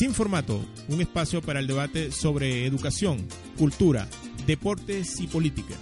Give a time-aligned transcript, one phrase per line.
[0.00, 3.18] Sin formato, un espacio para el debate sobre educación,
[3.58, 4.08] cultura,
[4.46, 5.74] deportes y política.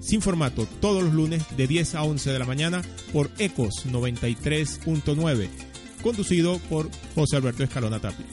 [0.00, 2.82] Sin formato, todos los lunes de 10 a 11 de la mañana
[3.12, 5.48] por Ecos 93.9,
[6.02, 8.26] conducido por José Alberto Escalona Tapia.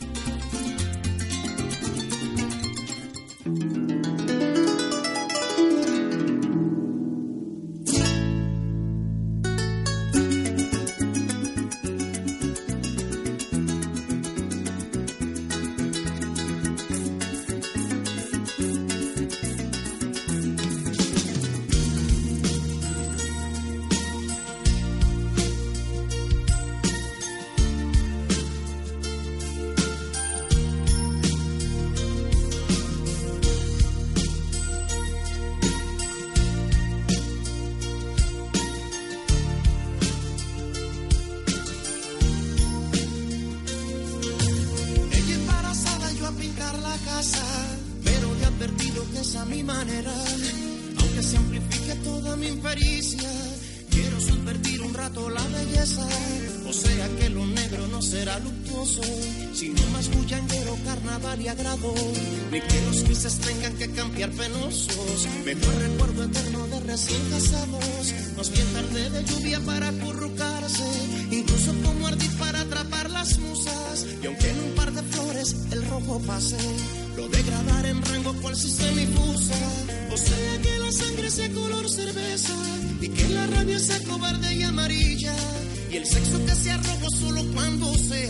[87.98, 88.30] Se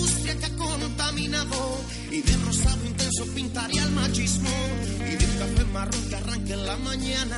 [1.17, 4.49] y de rosado intenso pintaría el machismo
[4.99, 7.37] y de un café marrón que arranque en la mañana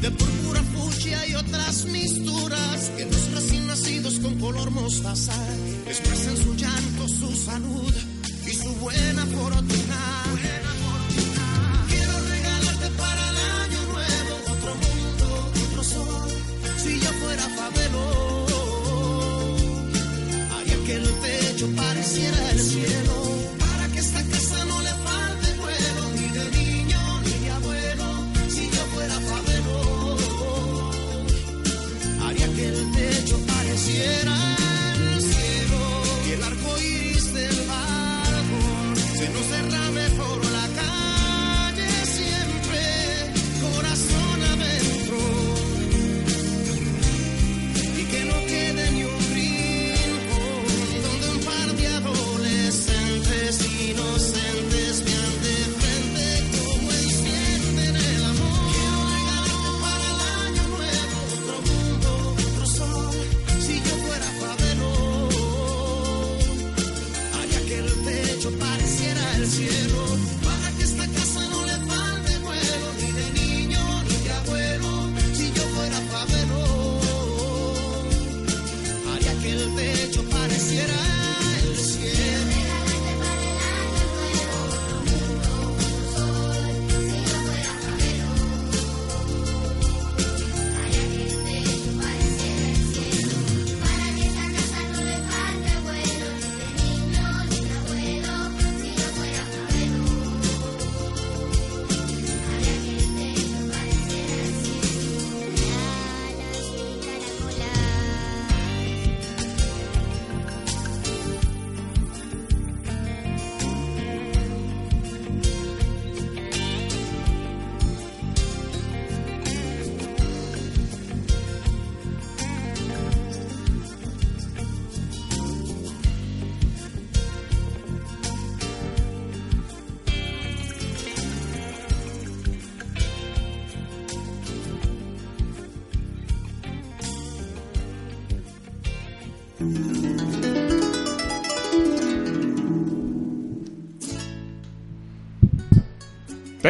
[0.00, 5.34] de púrpura fucsia y otras misturas que los recién nacidos con color mostaza
[5.86, 7.94] expresan su llanto, su salud
[8.46, 10.17] y su buena fortuna.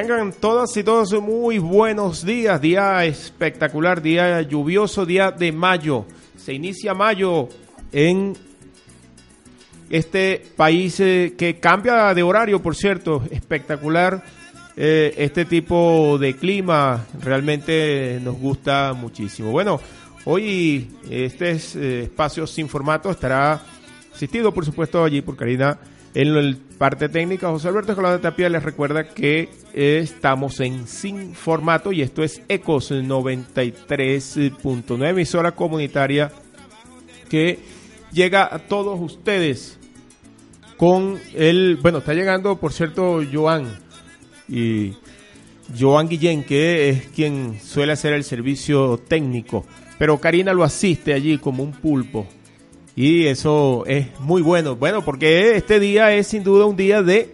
[0.09, 6.07] Tengan todas y todos muy buenos días, día espectacular, día lluvioso, día de mayo.
[6.35, 7.51] Se inicia mayo
[7.93, 8.35] en
[9.91, 14.25] este país eh, que cambia de horario, por cierto, espectacular.
[14.79, 19.51] Eh, este tipo de clima realmente nos gusta muchísimo.
[19.51, 19.79] Bueno,
[20.25, 23.61] hoy este es, eh, espacio sin formato estará
[24.15, 25.79] asistido, por supuesto, allí por Karina
[26.19, 31.93] en la parte técnica, José Alberto Escalón Tapia les recuerda que estamos en Sin Formato
[31.93, 36.33] y esto es Ecos 93.9, emisora comunitaria
[37.31, 37.61] que
[38.11, 39.79] llega a todos ustedes
[40.77, 43.79] con el, bueno, está llegando por cierto Joan
[44.49, 44.95] y
[45.79, 49.65] Joan Guillén, que es quien suele hacer el servicio técnico,
[50.01, 52.27] pero Karina lo asiste allí como un pulpo
[52.99, 54.75] y eso es muy bueno.
[54.75, 57.33] Bueno, porque este día es sin duda un día de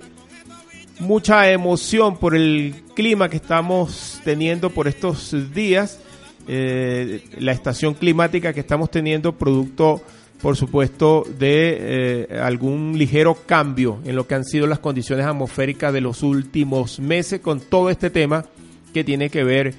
[0.98, 6.00] mucha emoción por el clima que estamos teniendo por estos días.
[6.46, 10.02] Eh, la estación climática que estamos teniendo producto
[10.42, 15.94] por supuesto de eh, algún ligero cambio en lo que han sido las condiciones atmosféricas
[15.94, 18.44] de los últimos meses con todo este tema
[18.92, 19.72] que tiene que ver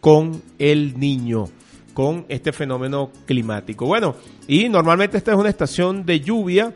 [0.00, 1.48] con el niño
[1.94, 3.86] con este fenómeno climático.
[3.86, 4.16] Bueno,
[4.46, 6.74] y normalmente esta es una estación de lluvia.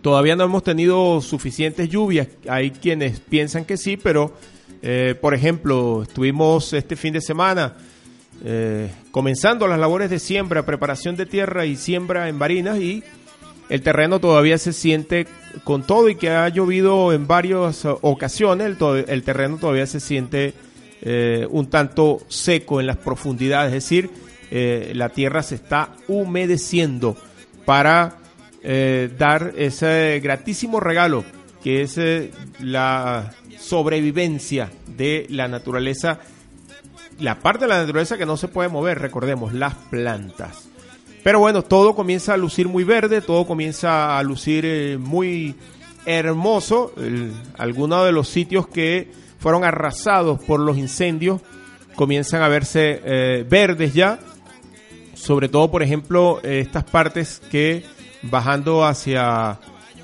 [0.00, 2.28] Todavía no hemos tenido suficientes lluvias.
[2.48, 4.32] Hay quienes piensan que sí, pero
[4.82, 7.76] eh, por ejemplo, estuvimos este fin de semana
[8.44, 13.04] eh, comenzando las labores de siembra, preparación de tierra y siembra en Barinas y
[13.68, 15.28] el terreno todavía se siente
[15.62, 20.54] con todo y que ha llovido en varias ocasiones, el, el terreno todavía se siente
[21.04, 24.10] eh, un tanto seco en las profundidades, es decir,
[24.52, 27.16] eh, la tierra se está humedeciendo
[27.64, 28.18] para
[28.62, 31.24] eh, dar ese gratísimo regalo
[31.60, 31.98] que es
[32.60, 36.20] la sobrevivencia de la naturaleza,
[37.18, 40.68] la parte de la naturaleza que no se puede mover, recordemos, las plantas.
[41.24, 45.56] Pero bueno, todo comienza a lucir muy verde, todo comienza a lucir muy
[46.04, 46.92] hermoso.
[47.58, 51.40] algunos de los sitios que fueron arrasados por los incendios,
[51.96, 54.20] comienzan a verse eh, verdes ya,
[55.14, 57.84] sobre todo, por ejemplo, estas partes que
[58.22, 59.58] bajando hacia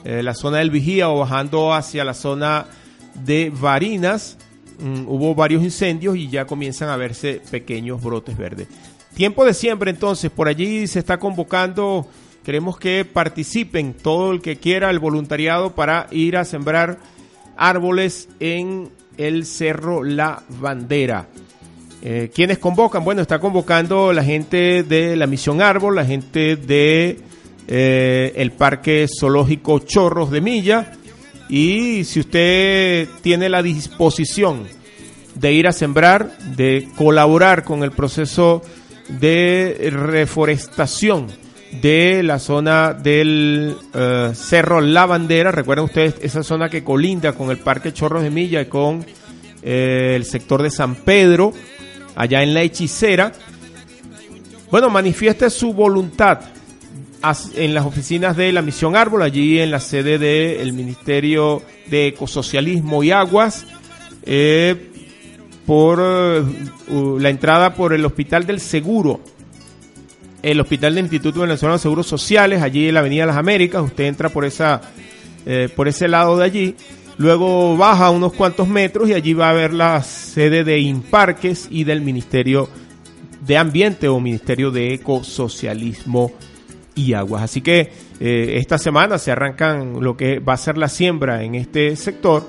[0.05, 2.67] eh, la zona del Vigía o bajando hacia la zona
[3.15, 4.39] de Varinas,
[4.81, 8.67] mm, hubo varios incendios y ya comienzan a verse pequeños brotes verdes.
[9.15, 12.09] Tiempo de siembra entonces, por allí se está convocando,
[12.45, 16.99] queremos que participen todo el que quiera el voluntariado para ir a sembrar
[17.57, 21.29] árboles en el Cerro La Bandera.
[22.01, 23.05] Eh, ¿Quiénes convocan?
[23.05, 27.19] Bueno, está convocando la gente de la Misión Árbol, la gente de
[27.67, 30.93] eh, el Parque Zoológico Chorros de Milla.
[31.49, 34.65] Y si usted tiene la disposición
[35.35, 38.63] de ir a sembrar, de colaborar con el proceso
[39.09, 41.27] de reforestación
[41.73, 45.53] de la zona del eh, Cerro La Bandera.
[45.53, 49.05] Recuerden ustedes esa zona que colinda con el Parque Chorros de Milla y con
[49.63, 51.53] eh, el sector de San Pedro,
[52.17, 53.33] allá en la hechicera.
[54.71, 56.41] Bueno, manifieste su voluntad
[57.57, 63.03] en las oficinas de la Misión Árbol, allí en la sede del Ministerio de Ecosocialismo
[63.03, 63.67] y Aguas,
[64.25, 64.91] eh,
[65.67, 69.21] por la entrada por el Hospital del Seguro
[70.43, 74.05] el Hospital del Instituto Venezolano de Seguros Sociales, allí en la Avenida Las Américas, usted
[74.05, 74.81] entra por esa
[75.47, 76.75] eh, por ese lado de allí,
[77.17, 81.85] luego baja unos cuantos metros y allí va a ver la sede de Imparques y
[81.85, 82.69] del Ministerio
[83.47, 86.33] de Ambiente o Ministerio de Ecosocialismo
[86.95, 87.45] y Aguas.
[87.45, 87.91] Así que
[88.21, 92.47] eh, esta semana se arrancan lo que va a ser la siembra en este sector.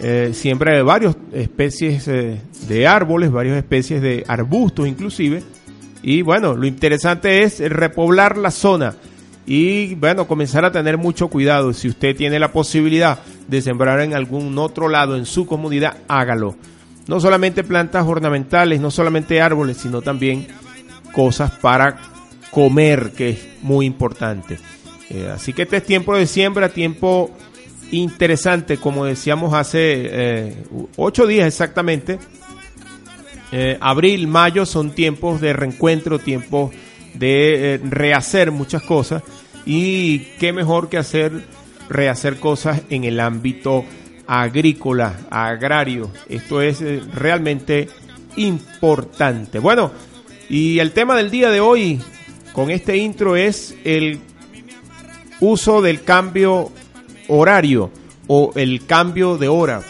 [0.00, 5.42] Eh, siembra de varias especies de árboles, varias especies de arbustos inclusive,
[6.06, 8.94] y bueno, lo interesante es repoblar la zona
[9.46, 11.72] y bueno, comenzar a tener mucho cuidado.
[11.72, 16.56] Si usted tiene la posibilidad de sembrar en algún otro lado en su comunidad, hágalo.
[17.06, 20.46] No solamente plantas ornamentales, no solamente árboles, sino también
[21.12, 21.96] cosas para
[22.50, 24.58] comer, que es muy importante.
[25.08, 27.30] Eh, así que este es tiempo de siembra, tiempo
[27.92, 30.64] interesante, como decíamos hace eh,
[30.96, 32.18] ocho días exactamente,
[33.56, 36.72] eh, abril, mayo son tiempos de reencuentro, tiempos
[37.14, 39.22] de eh, rehacer muchas cosas
[39.64, 41.44] y qué mejor que hacer
[41.88, 43.84] rehacer cosas en el ámbito
[44.26, 46.10] agrícola, agrario.
[46.28, 47.88] Esto es eh, realmente
[48.34, 49.60] importante.
[49.60, 49.92] Bueno,
[50.48, 52.00] y el tema del día de hoy
[52.52, 54.18] con este intro es el
[55.38, 56.72] uso del cambio
[57.28, 57.92] horario
[58.26, 59.80] o el cambio de hora.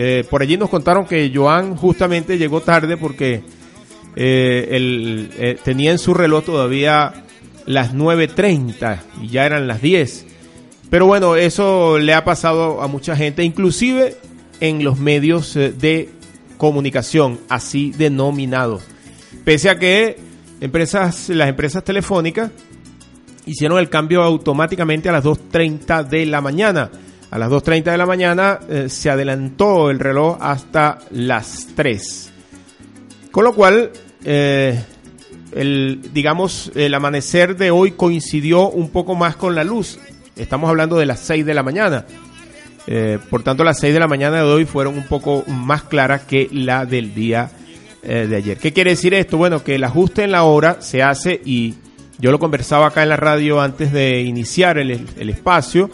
[0.00, 3.42] Eh, por allí nos contaron que Joan justamente llegó tarde porque
[4.14, 7.24] eh, eh, tenía en su reloj todavía
[7.66, 10.24] las 9.30 y ya eran las 10.
[10.88, 14.16] Pero bueno, eso le ha pasado a mucha gente, inclusive
[14.60, 16.10] en los medios de
[16.58, 18.84] comunicación, así denominados.
[19.44, 20.16] Pese a que
[20.60, 22.52] empresas, las empresas telefónicas
[23.46, 26.88] hicieron el cambio automáticamente a las 2.30 de la mañana.
[27.30, 32.32] A las 2.30 de la mañana eh, se adelantó el reloj hasta las 3.
[33.30, 33.90] Con lo cual,
[34.24, 34.82] eh,
[35.52, 39.98] el, digamos, el amanecer de hoy coincidió un poco más con la luz.
[40.36, 42.06] Estamos hablando de las 6 de la mañana.
[42.86, 46.22] Eh, por tanto, las 6 de la mañana de hoy fueron un poco más claras
[46.22, 47.50] que la del día
[48.00, 48.56] de ayer.
[48.56, 49.36] ¿Qué quiere decir esto?
[49.36, 51.74] Bueno, que el ajuste en la hora se hace y
[52.18, 55.90] yo lo conversaba acá en la radio antes de iniciar el, el espacio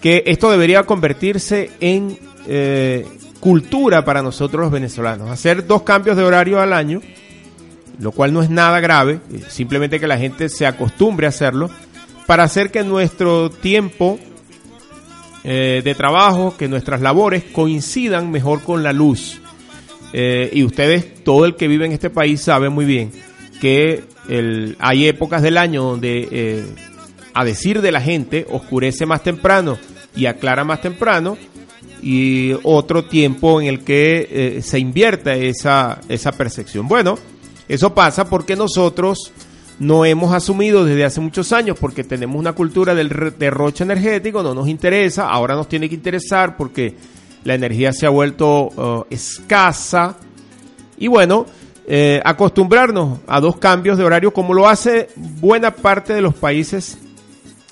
[0.00, 3.06] que esto debería convertirse en eh,
[3.40, 5.30] cultura para nosotros los venezolanos.
[5.30, 7.00] Hacer dos cambios de horario al año,
[7.98, 11.70] lo cual no es nada grave, eh, simplemente que la gente se acostumbre a hacerlo,
[12.26, 14.18] para hacer que nuestro tiempo
[15.44, 19.40] eh, de trabajo, que nuestras labores coincidan mejor con la luz.
[20.10, 23.12] y ustedes, todo el que vive en este país sabe muy bien
[23.60, 24.04] que
[24.78, 26.64] hay épocas del año donde
[27.38, 29.78] a decir de la gente, oscurece más temprano
[30.16, 31.38] y aclara más temprano,
[32.02, 36.88] y otro tiempo en el que eh, se invierta esa, esa percepción.
[36.88, 37.16] Bueno,
[37.68, 39.32] eso pasa porque nosotros
[39.78, 44.52] no hemos asumido desde hace muchos años, porque tenemos una cultura del derroche energético, no
[44.52, 46.96] nos interesa, ahora nos tiene que interesar porque
[47.44, 50.16] la energía se ha vuelto uh, escasa.
[50.96, 51.46] Y bueno,
[51.86, 56.98] eh, acostumbrarnos a dos cambios de horario como lo hace buena parte de los países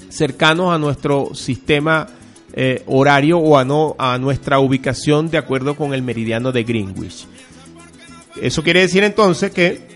[0.08, 2.06] cercanos a nuestro sistema
[2.52, 7.26] eh, horario o a, no, a nuestra ubicación de acuerdo con el meridiano de Greenwich.
[8.40, 9.86] Eso quiere decir entonces que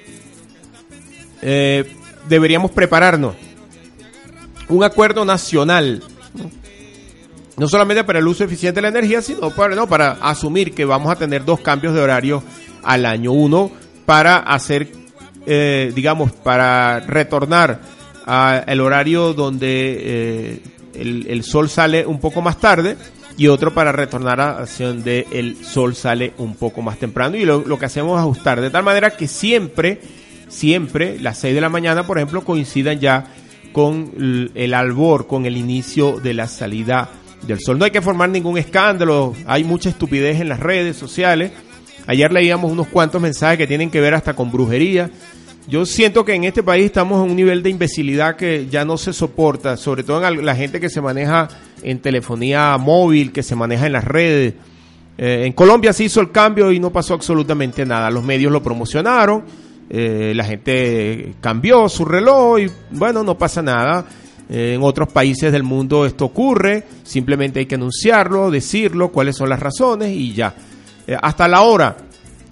[1.43, 1.91] eh,
[2.29, 3.35] deberíamos prepararnos
[4.69, 6.03] un acuerdo nacional,
[7.57, 10.85] no solamente para el uso eficiente de la energía, sino para, no, para asumir que
[10.85, 12.43] vamos a tener dos cambios de horario
[12.83, 13.33] al año.
[13.33, 13.71] Uno
[14.07, 14.89] para hacer,
[15.47, 17.81] eh, digamos, para retornar
[18.67, 20.61] el horario donde eh,
[20.95, 22.97] el, sol sale un poco más tarde
[23.37, 27.79] y otro para retornar a donde el sol sale un poco más temprano y lo,
[27.79, 30.01] que hacemos es ajustar de tal manera que siempre,
[30.49, 33.27] siempre las 6 de la mañana, por ejemplo, coincidan ya
[33.73, 37.09] con el albor, con el inicio de la salida
[37.47, 37.79] del sol.
[37.79, 41.53] No hay que formar ningún escándalo, hay mucha estupidez en las redes sociales.
[42.07, 45.11] Ayer leíamos unos cuantos mensajes que tienen que ver hasta con brujería.
[45.71, 48.99] Yo siento que en este país estamos en un nivel de imbecilidad que ya no
[48.99, 51.47] se soporta, sobre todo en la gente que se maneja
[51.85, 54.55] en telefonía móvil, que se maneja en las redes.
[55.17, 58.11] Eh, en Colombia se hizo el cambio y no pasó absolutamente nada.
[58.11, 59.45] Los medios lo promocionaron,
[59.89, 64.05] eh, la gente cambió su reloj y bueno, no pasa nada.
[64.49, 69.49] Eh, en otros países del mundo esto ocurre, simplemente hay que anunciarlo, decirlo, cuáles son
[69.49, 70.53] las razones y ya.
[71.23, 71.97] hasta la hora,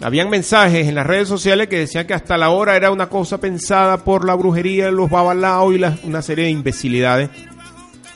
[0.00, 3.38] habían mensajes en las redes sociales que decían que hasta la hora era una cosa
[3.38, 7.30] pensada por la brujería, los babalaos y una serie de imbecilidades.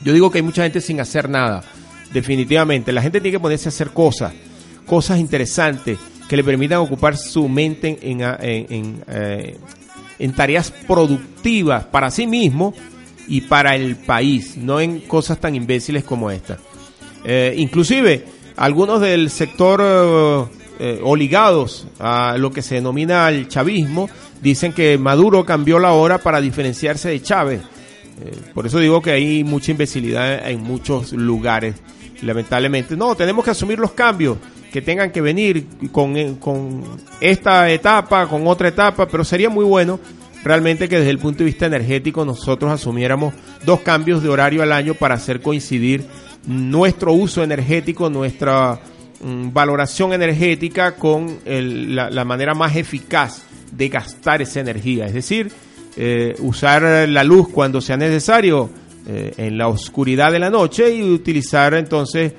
[0.01, 1.63] Yo digo que hay mucha gente sin hacer nada,
[2.13, 2.91] definitivamente.
[2.93, 4.33] La gente tiene que ponerse a hacer cosas,
[4.85, 9.57] cosas interesantes que le permitan ocupar su mente en, en, eh,
[10.35, 12.73] tareas productivas para sí mismo
[13.27, 16.57] y para el país, no en cosas tan imbéciles como esta.
[17.25, 18.25] Eh, inclusive,
[18.55, 19.81] algunos del sector...
[19.83, 24.09] Eh, eh, o ligados a lo que se denomina el chavismo,
[24.41, 27.61] dicen que Maduro cambió la hora para diferenciarse de Chávez.
[28.21, 31.75] Eh, por eso digo que hay mucha imbecilidad en muchos lugares,
[32.21, 32.95] lamentablemente.
[32.97, 34.37] No, tenemos que asumir los cambios
[34.71, 36.83] que tengan que venir con, eh, con
[37.21, 39.99] esta etapa, con otra etapa, pero sería muy bueno
[40.43, 43.33] realmente que desde el punto de vista energético nosotros asumiéramos
[43.65, 46.05] dos cambios de horario al año para hacer coincidir
[46.45, 48.79] nuestro uso energético, nuestra
[49.23, 55.05] valoración energética con la, manera más eficaz de gastar esa energía.
[55.05, 55.51] Es decir,
[55.95, 58.69] eh, usar la luz cuando sea necesario
[59.07, 62.33] eh, en la oscuridad de la noche y utilizar entonces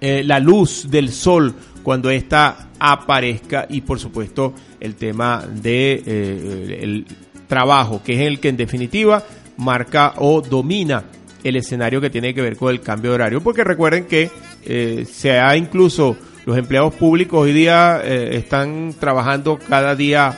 [0.00, 7.04] eh, la luz del sol cuando ésta aparezca y por supuesto el tema de
[7.46, 9.22] trabajo que es el que en definitiva
[9.56, 11.04] marca o domina
[11.44, 14.30] el escenario que tiene que ver con el cambio de horario, porque recuerden que
[14.64, 20.36] eh, se ha incluso los empleados públicos hoy día eh, están trabajando cada día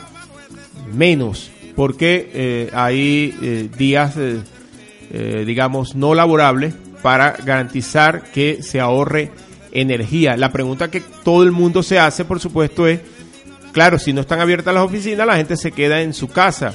[0.93, 9.31] menos, porque eh, hay días eh, digamos, no laborables para garantizar que se ahorre
[9.73, 10.37] energía.
[10.37, 13.00] La pregunta que todo el mundo se hace, por supuesto, es,
[13.73, 16.75] claro, si no están abiertas las oficinas, la gente se queda en su casa.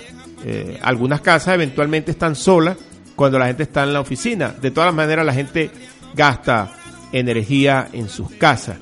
[0.82, 2.78] Algunas casas eventualmente están solas
[3.16, 4.56] cuando la gente está en la oficina.
[4.62, 5.70] De todas maneras, la gente
[6.16, 6.72] gasta
[7.12, 8.78] energía en sus casas.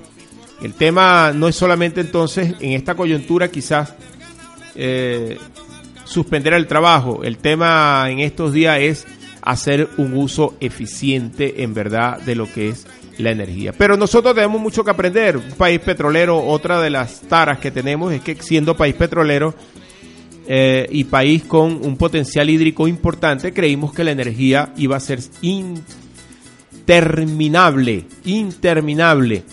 [0.61, 3.93] El tema no es solamente entonces en esta coyuntura quizás
[4.75, 5.37] eh,
[6.05, 7.23] suspender el trabajo.
[7.23, 9.07] El tema en estos días es
[9.41, 13.73] hacer un uso eficiente en verdad de lo que es la energía.
[13.73, 15.37] Pero nosotros tenemos mucho que aprender.
[15.37, 19.53] Un país petrolero, otra de las taras que tenemos es que siendo país petrolero
[20.47, 25.19] eh, y país con un potencial hídrico importante, creímos que la energía iba a ser
[26.87, 29.43] interminable, interminable.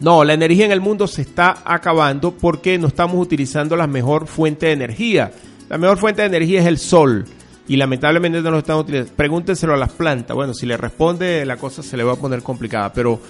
[0.00, 4.26] No, la energía en el mundo se está acabando porque no estamos utilizando la mejor
[4.26, 5.30] fuente de energía.
[5.68, 7.24] La mejor fuente de energía es el sol
[7.68, 9.12] y lamentablemente no lo están utilizando.
[9.14, 10.34] Pregúntenselo a las plantas.
[10.34, 13.20] Bueno, si le responde la cosa se le va a poner complicada, pero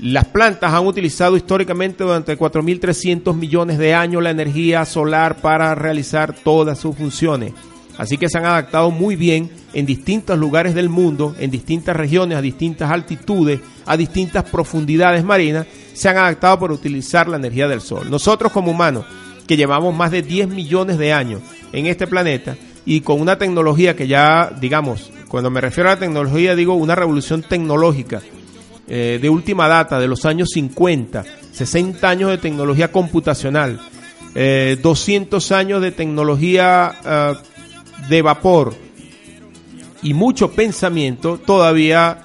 [0.00, 6.32] las plantas han utilizado históricamente durante 4.300 millones de años la energía solar para realizar
[6.32, 7.54] todas sus funciones.
[7.98, 12.36] Así que se han adaptado muy bien en distintos lugares del mundo, en distintas regiones,
[12.36, 17.80] a distintas altitudes, a distintas profundidades marinas, se han adaptado para utilizar la energía del
[17.80, 18.10] sol.
[18.10, 19.06] Nosotros como humanos,
[19.46, 21.40] que llevamos más de 10 millones de años
[21.72, 25.98] en este planeta, y con una tecnología que ya, digamos, cuando me refiero a la
[25.98, 28.22] tecnología digo una revolución tecnológica
[28.88, 33.80] eh, de última data, de los años 50, 60 años de tecnología computacional,
[34.34, 37.34] 200 eh, años de tecnología eh,
[38.08, 38.74] de vapor
[40.02, 42.22] y mucho pensamiento, todavía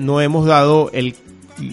[0.00, 1.14] no hemos dado el,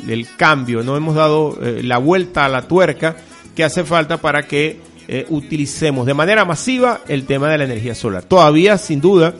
[0.07, 3.15] el, cambio, no hemos dado la vuelta a la tuerca
[3.55, 7.93] que hace falta para que eh, utilicemos de manera masiva el tema de la energía
[7.93, 8.23] solar.
[8.23, 9.35] Todavía, sin duda,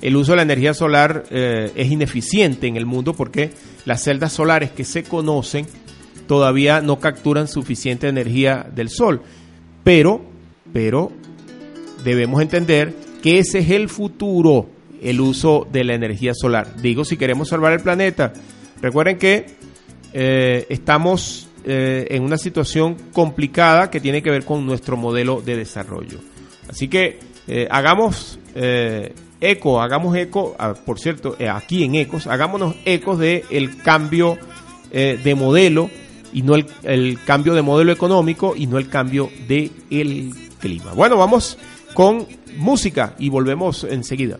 [0.00, 3.50] el uso de la energía solar eh, es ineficiente en el mundo porque
[3.84, 5.66] las celdas solares que se conocen
[6.26, 9.20] todavía no capturan suficiente energía del sol.
[9.84, 10.22] Pero,
[10.72, 11.12] pero
[12.02, 14.68] debemos entender que ese es el futuro,
[15.02, 16.76] el uso de la energía solar.
[16.76, 18.32] Digo, si queremos salvar el planeta,
[18.80, 19.46] recuerden que
[20.12, 25.56] eh, estamos eh, en una situación complicada que tiene que ver con nuestro modelo de
[25.56, 26.18] desarrollo.
[26.68, 28.38] Así que eh, hagamos
[29.40, 34.38] eco, hagamos eco, ah, por cierto, aquí en Ecos, hagámonos ecos del el cambio
[34.90, 35.88] de modelo
[36.32, 40.92] y no el, cambio de modelo económico y no el cambio de el clima.
[40.94, 41.58] Bueno, vamos
[41.94, 44.38] con música y volvemos enseguida.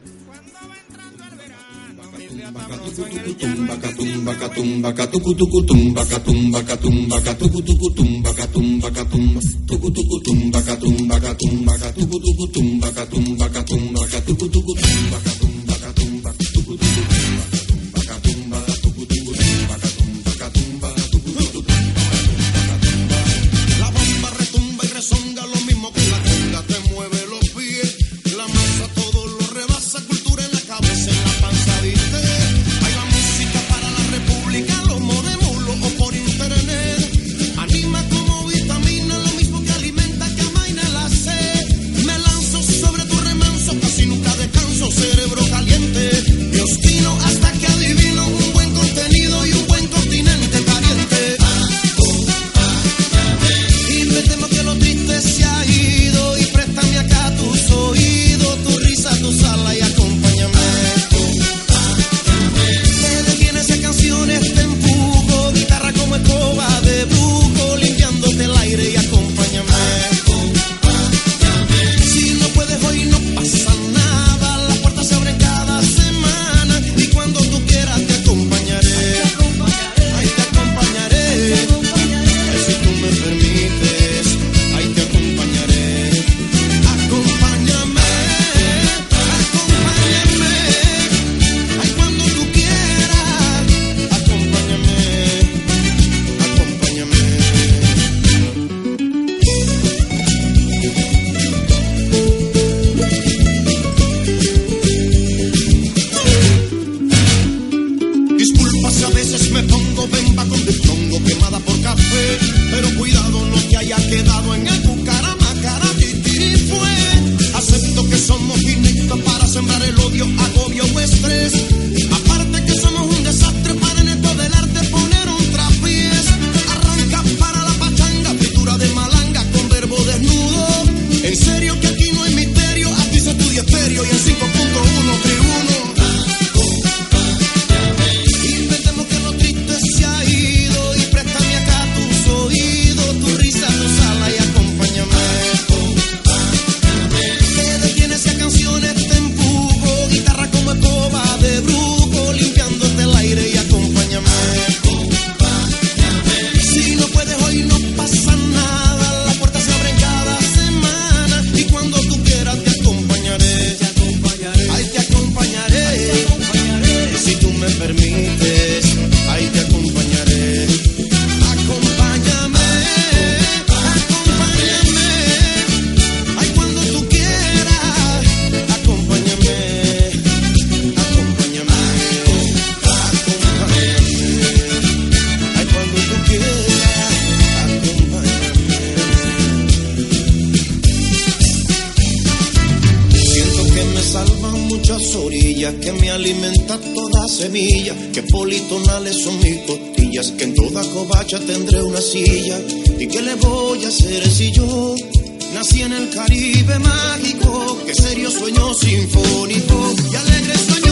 [205.83, 207.79] En el Caribe mágico?
[207.87, 210.89] Que serio sueño sinfónico y alegre sueño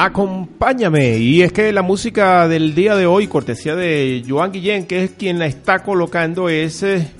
[0.00, 1.18] Acompáñame.
[1.18, 5.10] Y es que la música del día de hoy, cortesía de Joan Guillén, que es
[5.10, 7.10] quien la está colocando, es eh,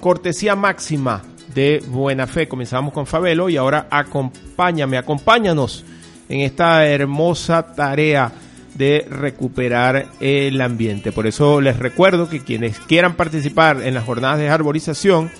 [0.00, 1.22] cortesía máxima
[1.54, 2.48] de Buena Fe.
[2.48, 5.84] Comenzamos con Fabelo y ahora acompáñame, acompáñanos
[6.28, 8.32] en esta hermosa tarea
[8.74, 11.12] de recuperar el ambiente.
[11.12, 15.30] Por eso les recuerdo que quienes quieran participar en las jornadas de arborización,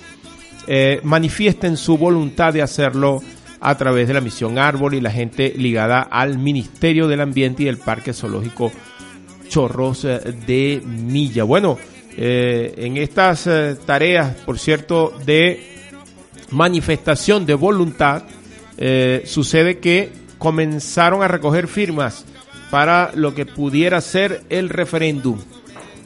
[0.67, 3.21] eh, manifiesten su voluntad de hacerlo
[3.65, 7.67] a través de la misión Árbol y la gente ligada al Ministerio del Ambiente y
[7.67, 8.71] el Parque Zoológico
[9.49, 11.45] Chorros eh, de Milla.
[11.45, 11.79] Bueno,
[12.15, 15.77] eh, en estas eh, tareas, por cierto, de
[16.51, 18.23] manifestación de voluntad,
[19.23, 22.25] sucede que comenzaron a recoger firmas
[22.69, 25.39] para lo que pudiera ser el referéndum,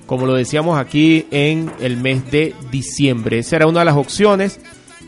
[0.05, 3.39] como lo decíamos aquí en el mes de diciembre.
[3.39, 4.59] Esa era una de las opciones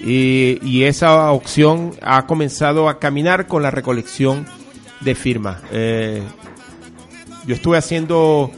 [0.04, 4.46] y, esa opción ha comenzado a caminar con la recolección
[5.02, 5.62] de firmas.
[5.72, 6.22] Eh,
[7.46, 8.52] yo estuve haciendo,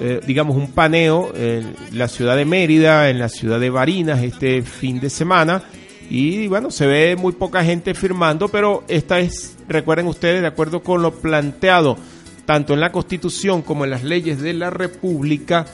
[0.00, 4.62] eh, digamos, un paneo en la ciudad de Mérida, en la ciudad de Barinas este
[4.62, 5.62] fin de semana.
[6.10, 10.82] Y bueno, se ve muy poca gente firmando, pero esta es, recuerden ustedes, de acuerdo
[10.82, 11.96] con lo planteado
[12.44, 15.64] tanto en la Constitución como en las leyes de la República,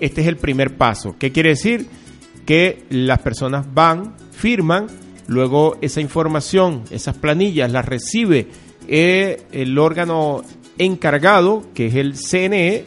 [0.00, 1.16] este es el primer paso.
[1.18, 1.86] ¿Qué quiere decir?
[2.44, 4.88] Que las personas van, firman,
[5.26, 8.48] luego esa información, esas planillas las recibe
[8.88, 10.42] eh, el órgano
[10.78, 12.84] encargado, que es el CNE,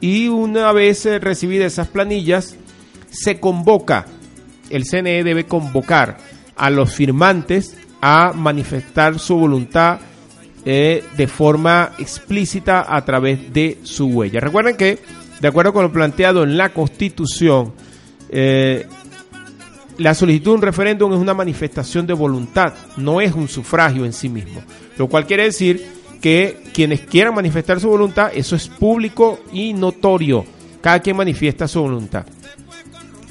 [0.00, 2.56] y una vez eh, recibidas esas planillas,
[3.10, 4.06] se convoca,
[4.70, 6.18] el CNE debe convocar
[6.56, 10.00] a los firmantes a manifestar su voluntad
[10.64, 14.40] eh, de forma explícita a través de su huella.
[14.40, 14.98] Recuerden que,
[15.40, 17.74] de acuerdo con lo planteado en la Constitución,
[20.02, 24.12] la solicitud de un referéndum es una manifestación de voluntad, no es un sufragio en
[24.12, 24.60] sí mismo.
[24.98, 25.86] Lo cual quiere decir
[26.20, 30.44] que quienes quieran manifestar su voluntad, eso es público y notorio.
[30.80, 32.26] Cada quien manifiesta su voluntad.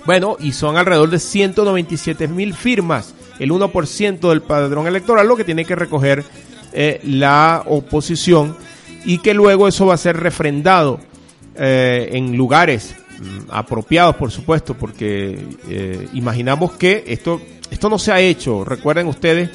[0.06, 5.44] Bueno, y son alrededor de 197 mil firmas, el 1% del padrón electoral, lo que
[5.44, 6.24] tiene que recoger
[6.74, 8.56] eh, la oposición
[9.04, 11.00] y que luego eso va a ser refrendado
[11.56, 12.96] eh, en lugares
[13.50, 18.64] apropiados, por supuesto, porque eh, imaginamos que esto, esto no se ha hecho.
[18.64, 19.50] Recuerden ustedes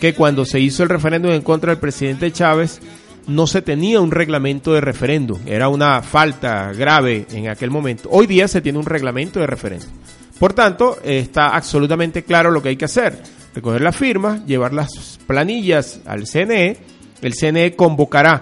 [0.00, 2.80] que cuando se hizo el referéndum en contra del presidente Chávez,
[3.26, 5.38] no se tenía un reglamento de referéndum.
[5.46, 8.08] Era una falta grave en aquel momento.
[8.10, 9.90] Hoy día se tiene un reglamento de referéndum.
[10.38, 13.22] Por tanto, está absolutamente claro lo que hay que hacer.
[13.54, 16.78] Recoger las firmas, llevar las planillas al CNE.
[17.20, 18.40] El CNE convocará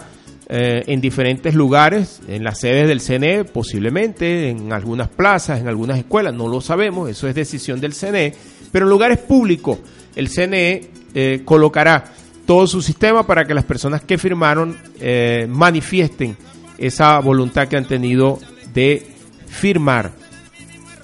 [0.49, 5.99] eh, en diferentes lugares, en las sedes del CNE posiblemente, en algunas plazas, en algunas
[5.99, 8.33] escuelas, no lo sabemos, eso es decisión del CNE,
[8.71, 9.81] pero en lugares públicos
[10.15, 12.05] el CNE eh, colocará
[12.47, 16.37] todo su sistema para que las personas que firmaron eh, manifiesten
[16.79, 18.39] esa voluntad que han tenido
[18.73, 19.05] de
[19.49, 20.13] firmar.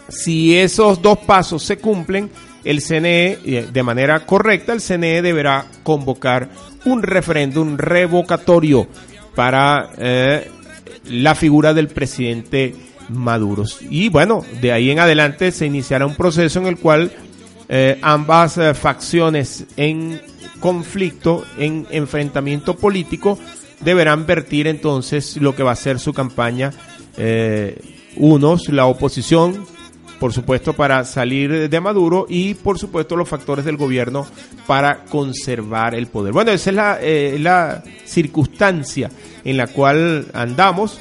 [0.09, 2.31] Si esos dos pasos se cumplen,
[2.63, 3.39] el CNE,
[3.73, 6.49] de manera correcta, el CNE deberá convocar
[6.85, 8.87] un referéndum revocatorio
[9.35, 10.51] para eh,
[11.09, 12.75] la figura del presidente
[13.09, 13.65] Maduro.
[13.91, 17.13] Y bueno, de ahí en adelante se iniciará un proceso en el cual
[17.69, 20.21] eh, ambas eh, facciones en
[20.61, 23.39] conflicto, en enfrentamiento político,
[23.81, 26.73] deberán vertir entonces lo que va a ser su campaña.
[28.17, 29.67] unos, la oposición,
[30.23, 34.25] por supuesto, para salir de Maduro y, por supuesto, los factores del gobierno
[34.69, 36.33] para conservar el poder.
[36.33, 39.11] Bueno, esa es la, eh, la circunstancia
[39.43, 41.01] en la cual andamos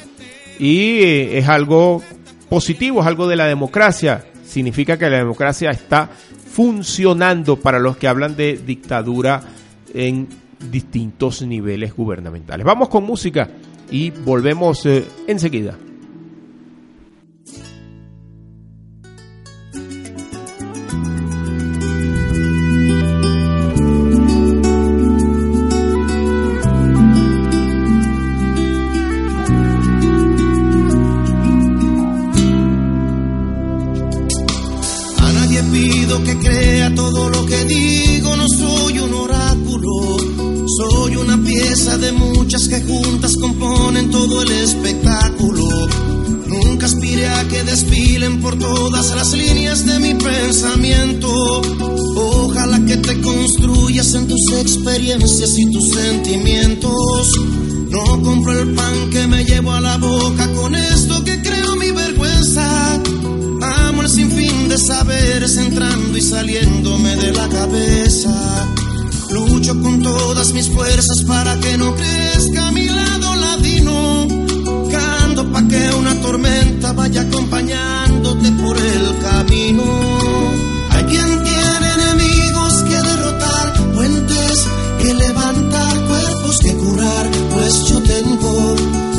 [0.58, 2.02] y eh, es algo
[2.50, 4.26] positivo, es algo de la democracia.
[4.44, 6.10] Significa que la democracia está
[6.52, 9.44] funcionando para los que hablan de dictadura
[9.94, 10.30] en
[10.72, 12.66] distintos niveles gubernamentales.
[12.66, 13.52] Vamos con música
[13.92, 15.78] y volvemos eh, enseguida.
[42.92, 45.88] Que juntas componen todo el espectáculo.
[46.48, 51.62] Nunca aspiré a que desfilen por todas las líneas de mi pensamiento.
[52.16, 57.32] Ojalá que te construyas en tus experiencias y tus sentimientos.
[57.90, 61.92] No compro el pan que me llevo a la boca con esto que creo mi
[61.92, 63.02] vergüenza.
[63.62, 68.68] Amo el sinfín de saberes entrando y saliéndome de la cabeza.
[69.32, 74.28] Lucho con todas mis fuerzas para que no crezca mi lado ladino.
[74.92, 79.84] Canto pa' que una tormenta vaya acompañándote por el camino.
[80.90, 84.68] Hay quien tiene enemigos que derrotar, puentes
[85.02, 87.30] que levantar, cuerpos que curar.
[87.54, 88.76] Pues yo tengo,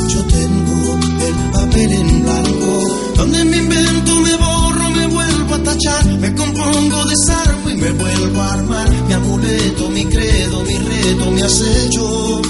[0.09, 3.13] yo tengo el papel en blanco.
[3.15, 8.41] Donde me invento, me borro, me vuelvo a tachar, me compongo, desarmo y me vuelvo
[8.41, 8.92] a armar.
[9.43, 12.41] Mi credo, mi reto, mi acecho,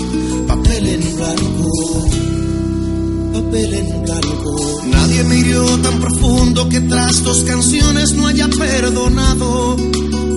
[0.47, 2.03] papel en blanco,
[3.33, 4.81] papel en blanco.
[4.91, 9.75] Nadie me hirió tan profundo que tras dos canciones no haya perdonado.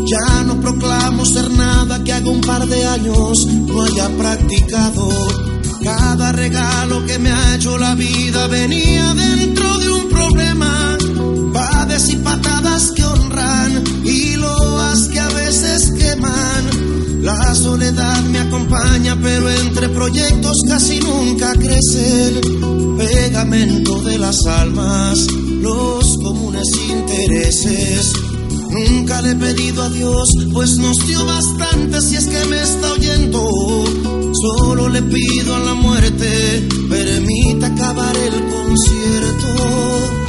[0.07, 5.09] Ya no proclamo ser nada que haga un par de años no haya practicado.
[5.85, 10.99] Cada regalo que me ha hecho la vida venía dentro de un problema.
[11.53, 15.21] Pades y patadas que honran y loas que
[17.77, 25.27] soledad me acompaña, pero entre proyectos casi nunca crece el pegamento de las almas,
[25.61, 28.15] los comunes intereses.
[28.71, 32.93] Nunca le he pedido a Dios, pues nos dio bastante si es que me está
[32.93, 33.45] oyendo.
[34.33, 40.26] Solo le pido a la muerte, permita acabar el concierto.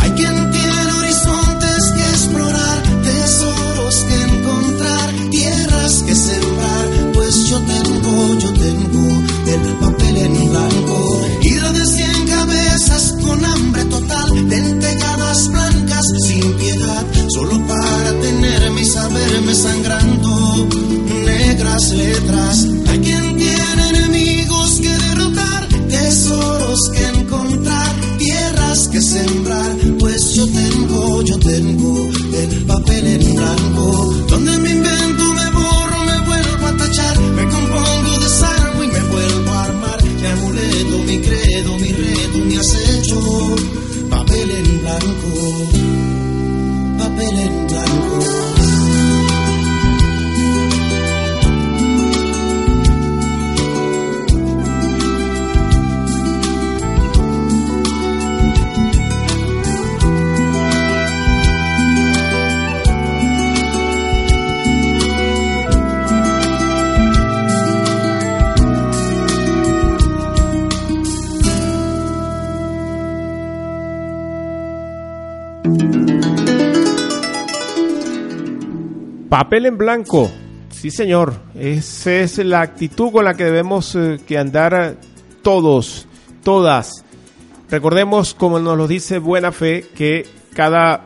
[19.18, 20.68] Saberme sangrando.
[21.26, 22.27] Negras letras,
[79.38, 80.32] Papel en blanco.
[80.72, 81.32] Sí, señor.
[81.54, 84.96] Esa es la actitud con la que debemos eh, que andar eh,
[85.44, 86.08] todos,
[86.42, 87.06] todas.
[87.70, 91.06] Recordemos, como nos lo dice Buena Fe, que cada,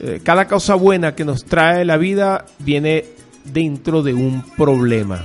[0.00, 3.04] eh, cada cosa buena que nos trae la vida viene
[3.44, 5.22] dentro de un problema.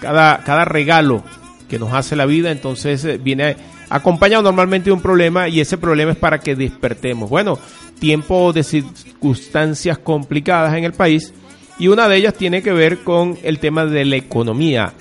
[0.00, 1.22] Cada, cada regalo
[1.68, 3.54] que nos hace la vida, entonces viene
[3.88, 7.30] acompañado normalmente de un problema y ese problema es para que despertemos.
[7.30, 7.56] Bueno,
[7.98, 11.32] tiempo de circunstancias complicadas en el país
[11.78, 14.92] y una de ellas tiene que ver con el tema de la economía.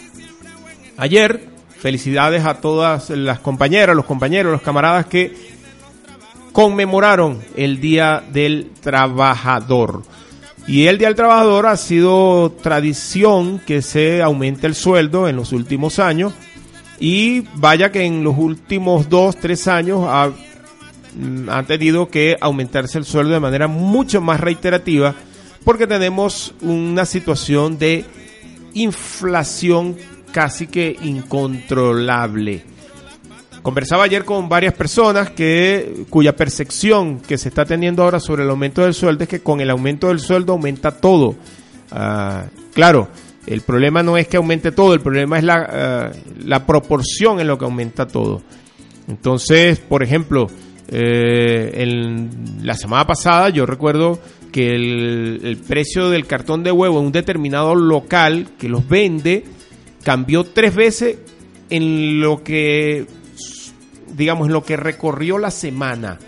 [0.98, 5.34] Ayer, felicidades a todas las compañeras, los compañeros, los camaradas que
[6.52, 10.04] conmemoraron el Día del Trabajador.
[10.66, 15.52] Y el Día del Trabajador ha sido tradición que se aumente el sueldo en los
[15.52, 16.34] últimos años.
[17.00, 20.32] Y vaya que en los últimos dos, tres años ha,
[21.16, 25.16] mm, han tenido que aumentarse el sueldo de manera mucho más reiterativa
[25.64, 28.06] porque tenemos una situación de
[28.74, 29.96] inflación
[30.32, 32.64] casi que incontrolable.
[33.62, 38.50] Conversaba ayer con varias personas que cuya percepción que se está teniendo ahora sobre el
[38.50, 41.36] aumento del sueldo es que con el aumento del sueldo aumenta todo.
[41.90, 43.08] Ah, claro,
[43.48, 46.12] el problema no es que aumente todo, el problema es la, ah,
[46.44, 48.42] la proporción en lo que aumenta todo.
[49.08, 50.48] Entonces, por ejemplo,
[50.96, 54.20] eh, en la semana pasada yo recuerdo
[54.52, 59.44] que el, precio del cartón de huevo en un determinado local que los vende
[60.04, 61.18] cambió tres veces
[61.72, 63.08] en lo que
[64.16, 66.20] digamos, en lo que recorrió la semana.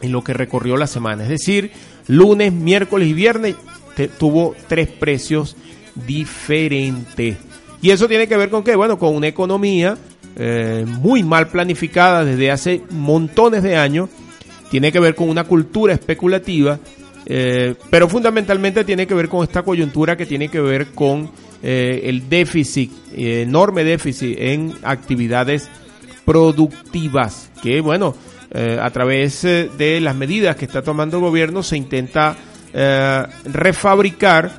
[0.00, 1.24] En lo que recorrió la semana.
[1.24, 1.72] Es decir,
[2.06, 3.56] lunes, miércoles y viernes
[4.18, 5.56] tuvo tres precios
[6.06, 7.36] diferentes.
[7.82, 8.76] Y eso tiene que ver con qué?
[8.76, 9.98] Bueno, con una economía
[10.38, 14.10] eh, muy mal planificada desde hace montones de años,
[14.70, 16.78] tiene que ver con una cultura especulativa,
[17.24, 21.30] eh, pero fundamentalmente tiene que ver con esta coyuntura que tiene que ver con
[21.62, 25.70] eh, el déficit, enorme déficit en actividades
[26.26, 28.14] productivas, que bueno,
[28.80, 32.36] a través de las medidas que está tomando el gobierno se intenta
[33.44, 34.50] refabricar,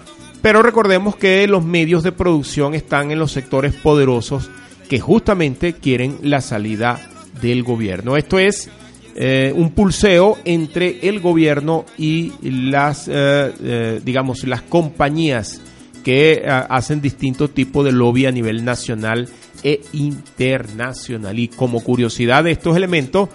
[0.42, 4.52] pero recordemos que los medios de producción están en los sectores poderosos
[4.88, 7.00] que justamente quieren la salida
[7.42, 8.18] del gobierno.
[8.18, 8.70] Esto es
[9.16, 15.62] eh, un pulseo entre el gobierno y las, eh, eh, digamos, las compañías
[16.04, 19.28] que hacen distintos tipos de lobby a nivel nacional
[19.64, 21.38] e internacional.
[21.38, 23.28] Y como curiosidad de estos elementos,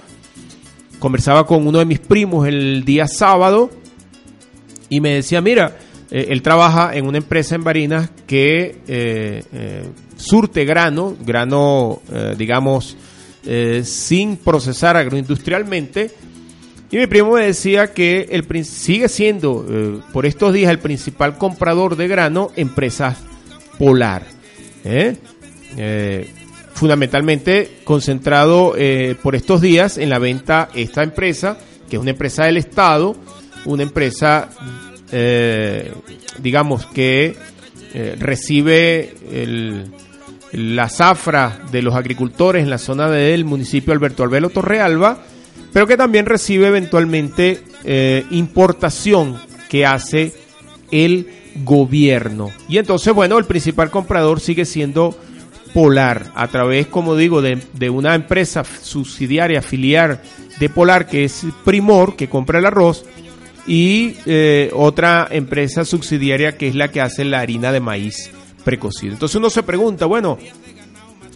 [0.99, 3.71] conversaba con uno de mis primos el día sábado
[4.89, 5.77] y me decía, mira,
[6.11, 9.43] él trabaja en una empresa en Barinas que
[10.23, 12.97] surte grano, grano, eh, digamos,
[13.45, 16.11] eh, sin procesar agroindustrialmente.
[16.91, 21.39] Y mi primo me decía que el, sigue siendo eh, por estos días el principal
[21.39, 23.17] comprador de grano, empresa
[23.79, 24.25] Polar.
[26.75, 28.75] fundamentalmente concentrado
[29.23, 31.59] por estos días en la venta esta empresa,
[31.89, 33.17] que es una empresa del Estado,
[33.65, 34.51] una empresa,
[36.39, 37.35] digamos, que
[38.19, 39.91] recibe el,
[40.53, 45.19] la zafra de los agricultores en la zona del municipio Alberto Albelo Torrealba,
[45.73, 49.39] pero que también recibe eventualmente eh, importación
[49.69, 50.33] que hace
[50.91, 51.27] el
[51.65, 52.51] gobierno.
[52.69, 55.17] Y entonces, bueno, el principal comprador sigue siendo
[55.73, 60.21] Polar, a través, como digo, de, una empresa subsidiaria, filial
[60.61, 63.07] de Polar, que es Primor, que compra el arroz,
[63.67, 68.31] y eh, otra empresa subsidiaria que es la que hace la harina de maíz
[68.65, 69.13] precocido.
[69.13, 70.39] Entonces uno se pregunta, bueno,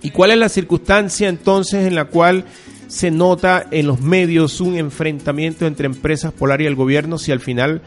[0.02, 2.44] ¿y cuál es la circunstancia entonces en la cual
[2.88, 7.40] se nota en los medios un enfrentamiento entre empresas polar y el gobierno si al
[7.40, 7.82] final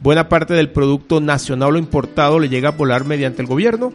[0.00, 3.92] buena parte del producto nacional o importado le llega a polar mediante el gobierno?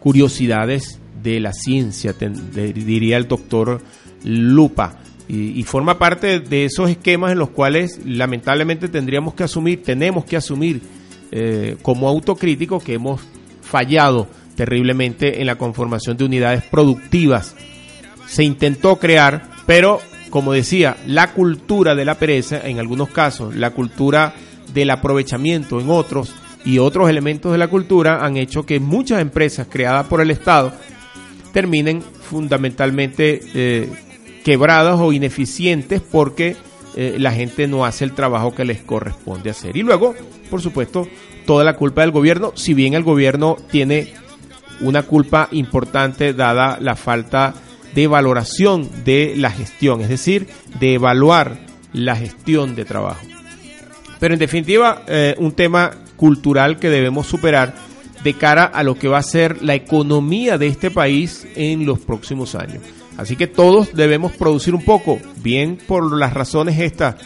[0.00, 3.80] Curiosidades de la ciencia, diría el doctor
[4.24, 4.98] Lupa.
[5.28, 10.36] Y, forma parte de esos esquemas en los cuales lamentablemente tendríamos que asumir, tenemos que
[10.36, 10.82] asumir
[11.30, 13.20] eh, como autocríticos que hemos
[13.72, 17.56] fallado terriblemente en la conformación de unidades productivas.
[18.26, 23.70] Se intentó crear, pero como decía, la cultura de la pereza, en algunos casos, la
[23.70, 24.34] cultura
[24.74, 29.66] del aprovechamiento en otros y otros elementos de la cultura han hecho que muchas empresas
[29.70, 30.72] creadas por el Estado
[31.52, 33.90] terminen fundamentalmente eh,
[34.44, 36.56] quebradas o ineficientes porque
[36.94, 39.76] eh, la gente no hace el trabajo que les corresponde hacer.
[39.76, 40.14] Y luego,
[40.50, 41.08] por supuesto,
[41.44, 44.14] toda la culpa del gobierno, si bien el gobierno tiene
[44.80, 47.54] una culpa importante dada la falta
[47.94, 50.48] de valoración de la gestión, es decir,
[50.80, 51.58] de evaluar
[51.92, 53.24] la gestión de trabajo.
[54.18, 57.74] Pero en definitiva, eh, un tema cultural que debemos superar
[58.22, 61.98] de cara a lo que va a ser la economía de este país en los
[61.98, 62.82] próximos años.
[63.16, 67.16] Así que todos debemos producir un poco, bien por las razones estas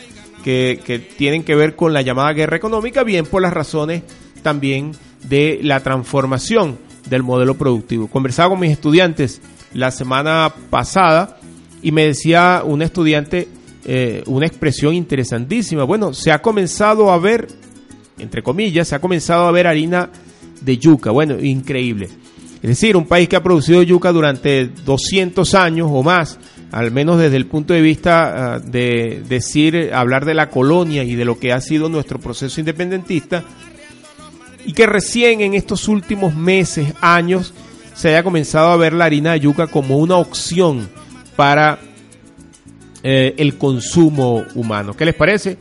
[0.47, 4.05] que, tienen que ver con la llamada guerra económica, bien por las razones
[4.43, 4.93] también
[5.29, 6.79] de la transformación
[7.11, 8.07] del modelo productivo.
[8.07, 9.41] Conversaba con mis estudiantes
[9.75, 11.39] la semana pasada
[11.83, 13.49] y me decía un estudiante
[13.85, 15.83] eh, una expresión interesantísima.
[15.83, 17.49] Bueno, se ha comenzado a ver,
[18.19, 20.11] entre comillas, se ha comenzado a ver harina
[20.61, 21.11] de yuca.
[21.11, 22.09] Bueno, increíble.
[22.63, 26.39] Es decir, un país que ha producido yuca durante 200 años o más,
[26.73, 31.15] al menos desde el punto de vista ah, de decir, hablar de la colonia y
[31.15, 33.45] de lo que ha sido nuestro proceso independentista,
[34.65, 37.55] y que recién en estos últimos meses, años,
[37.95, 40.89] se haya comenzado a ver la harina de yuca como una opción
[41.37, 41.79] para
[43.03, 44.95] eh, el consumo humano.
[44.95, 45.57] ¿Qué les parece?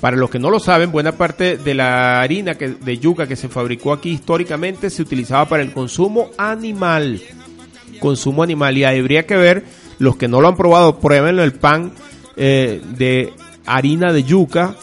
[0.00, 3.36] Para los que no lo saben, buena parte de la harina que, de yuca que
[3.36, 7.20] se fabricó aquí históricamente se utilizaba para el consumo animal.
[8.00, 8.76] Consumo animal.
[8.76, 9.64] Y habría que ver,
[10.02, 11.92] los que no lo han probado, pruébenlo, el pan
[12.36, 13.32] eh, de
[13.64, 14.74] harina de yuca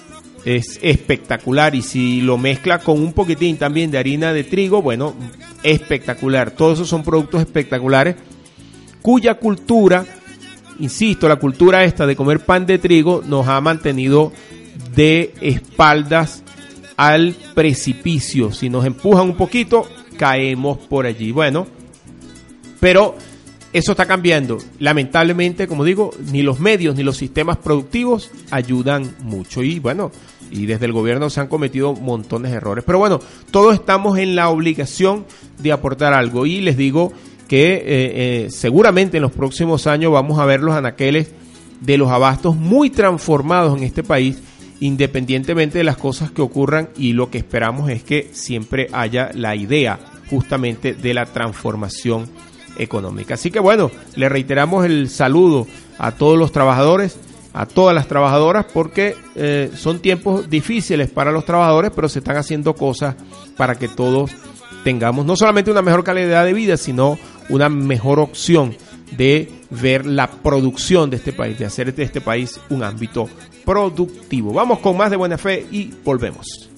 [0.45, 1.75] es espectacular.
[1.75, 5.13] Y si lo mezcla con un poquitín también de harina de trigo, bueno,
[5.61, 6.51] espectacular.
[6.51, 8.15] Todos esos son productos espectaculares
[9.01, 10.05] cuya cultura,
[10.79, 14.31] insisto, la cultura esta de comer pan de trigo nos ha mantenido
[14.95, 16.43] de espaldas
[16.95, 18.53] al precipicio.
[18.53, 19.85] Si nos empujan un poquito,
[20.17, 21.33] caemos por allí.
[21.33, 21.67] Bueno,
[22.79, 23.15] pero
[23.71, 24.57] eso está cambiando.
[24.79, 29.61] Lamentablemente, como digo, ni los medios ni los sistemas productivos ayudan mucho.
[29.61, 30.11] Y bueno,
[30.51, 32.83] y desde el gobierno se han cometido montones de errores.
[32.85, 33.19] Pero bueno,
[33.51, 35.25] todos estamos en la obligación
[35.59, 36.45] de aportar algo.
[36.45, 37.13] Y les digo
[37.47, 41.31] que eh, eh, seguramente en los próximos años vamos a ver los anaqueles
[41.81, 44.37] de los abastos muy transformados en este país,
[44.79, 49.55] independientemente de las cosas que ocurran y lo que esperamos es que siempre haya la
[49.55, 49.99] idea
[50.29, 52.29] justamente de la transformación
[52.79, 53.35] económica.
[53.35, 55.67] Así que bueno, le reiteramos el saludo
[55.99, 57.19] a todos los trabajadores,
[57.53, 62.37] a todas las trabajadoras, porque eh, son tiempos difíciles para los trabajadores, pero se están
[62.37, 63.15] haciendo cosas
[63.57, 64.31] para que todos
[64.83, 67.19] tengamos no solamente una mejor calidad de vida, sino
[67.49, 68.75] una mejor opción
[69.17, 73.27] de ver la producción de este país, de hacer de este país un ámbito
[73.65, 74.53] productivo.
[74.53, 76.68] Vamos con más de buena fe y volvemos.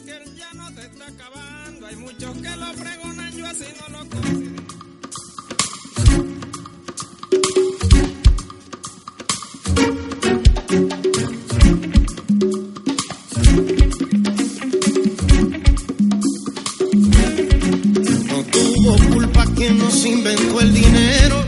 [20.02, 21.46] Nos inventó el dinero,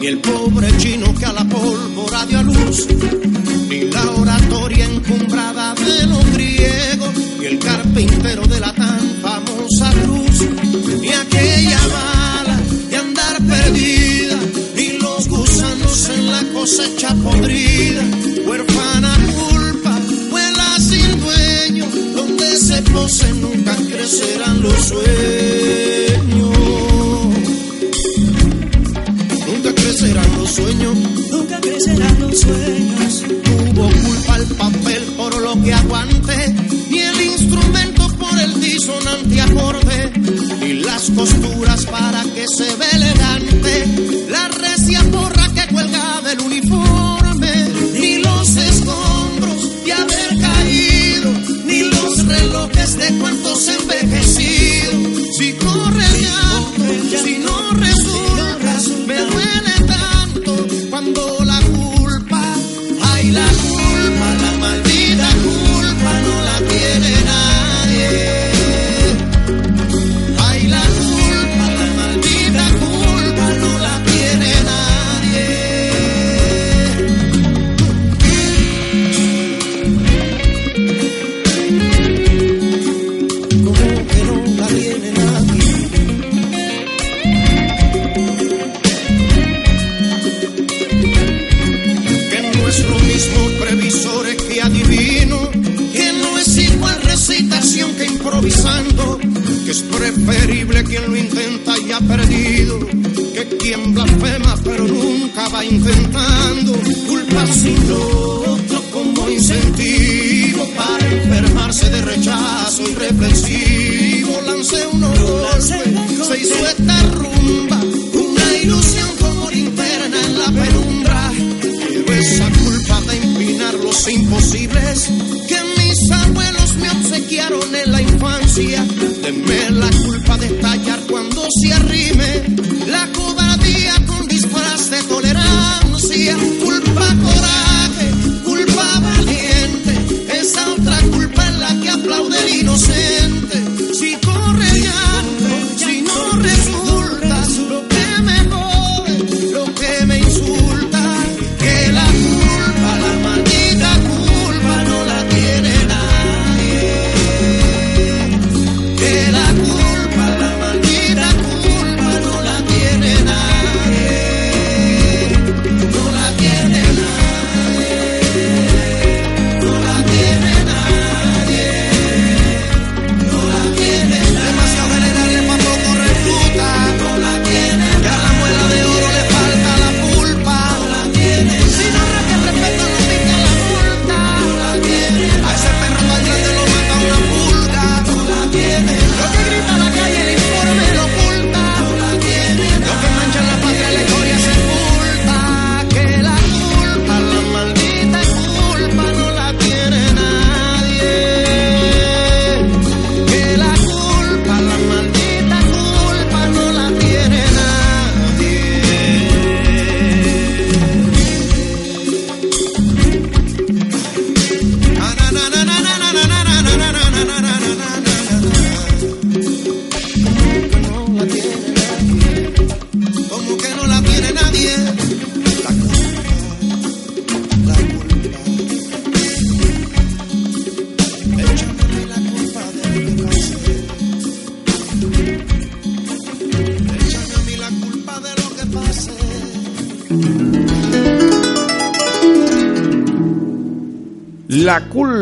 [0.00, 2.88] ni el pobre chino que a la pólvora dio a luz,
[3.68, 10.40] ni la oratoria encumbrada de los griegos, ni el carpintero de la tan famosa cruz,
[11.00, 14.38] ni aquella bala de andar perdida,
[14.74, 18.02] ni los gusanos en la cosecha podrida,
[18.46, 19.98] huérfana culpa,
[20.30, 21.86] vuela sin dueño,
[22.16, 25.81] donde se pose nunca crecerán los sueños.
[30.60, 33.24] Nunca crecerán los sueños.
[33.44, 36.54] Tuvo culpa el papel por lo que aguante,
[36.90, 40.12] ni el instrumento por el disonante acorde,
[40.60, 43.84] ni las costuras para que se ve elegante,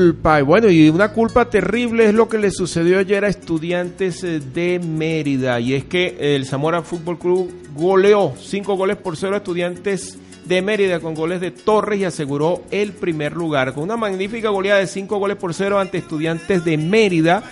[0.01, 4.24] culpa, y bueno, y una culpa terrible es lo que le sucedió ayer a estudiantes
[4.24, 9.34] eh, de Mérida, y es que el Zamora Fútbol Club goleó cinco goles por cero
[9.34, 13.74] a estudiantes de Mérida con goles de Torres y aseguró el primer lugar.
[13.74, 17.42] Con una magnífica goleada de cinco goles por cero ante estudiantes de Mérida,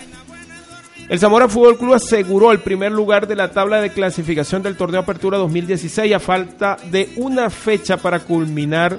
[1.10, 5.00] el Zamora Fútbol Club aseguró el primer lugar de la tabla de clasificación del torneo
[5.00, 8.98] Apertura 2016 a falta de una fecha para culminar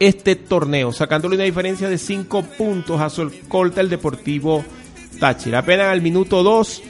[0.00, 4.64] este torneo, sacándole una diferencia de 5 puntos a su escolta el Deportivo
[5.20, 5.58] Táchira.
[5.58, 6.82] Apenas al minuto 2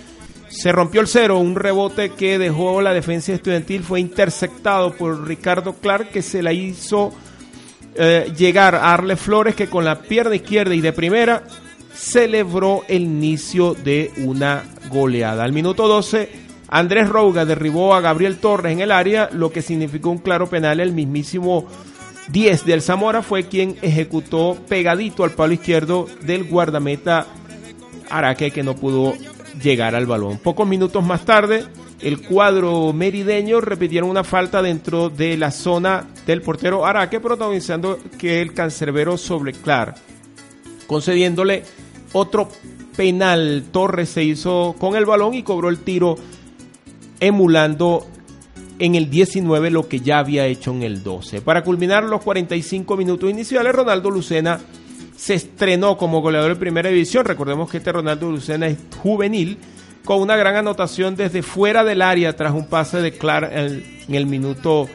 [0.48, 5.74] se rompió el cero, un rebote que dejó la defensa estudiantil fue interceptado por Ricardo
[5.74, 7.12] Clark que se la hizo
[7.94, 11.44] eh, llegar a Arle Flores que con la pierna izquierda y de primera
[11.94, 15.44] celebró el inicio de una goleada.
[15.44, 16.28] Al minuto 12
[16.68, 20.78] Andrés Rouga derribó a Gabriel Torres en el área, lo que significó un claro penal
[20.78, 21.66] el mismísimo
[22.33, 27.26] 10 del Zamora fue quien ejecutó pegadito al palo izquierdo del guardameta
[28.09, 29.14] Araque que no pudo
[29.61, 30.39] llegar al balón.
[30.39, 31.64] Pocos minutos más tarde,
[32.01, 38.41] el cuadro merideño repitieron una falta dentro de la zona del portero Araque, protagonizando que
[38.41, 39.97] el cancerbero sobre Clar,
[40.87, 41.64] concediéndole
[42.12, 42.49] otro
[42.97, 43.64] penal.
[43.72, 46.16] Torres se hizo con el balón y cobró el tiro
[47.18, 48.07] emulando
[48.81, 51.43] en el 19 lo que ya había hecho en el 12.
[51.43, 54.59] Para culminar los 45 minutos iniciales, Ronaldo Lucena
[55.14, 57.26] se estrenó como goleador de primera división.
[57.26, 59.59] Recordemos que este Ronaldo Lucena es juvenil,
[60.03, 64.26] con una gran anotación desde fuera del área tras un pase de Clark en, el
[64.26, 64.89] minuto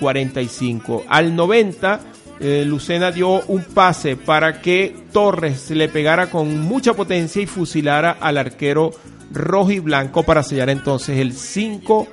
[0.00, 1.00] 45.
[1.02, 2.00] Eh, Al 90,
[2.40, 8.16] eh, Lucena dio un pase para que Torres le pegara con mucha potencia y fusilara
[8.18, 8.90] al arquero
[9.30, 12.08] rojo y blanco para sellar entonces el 5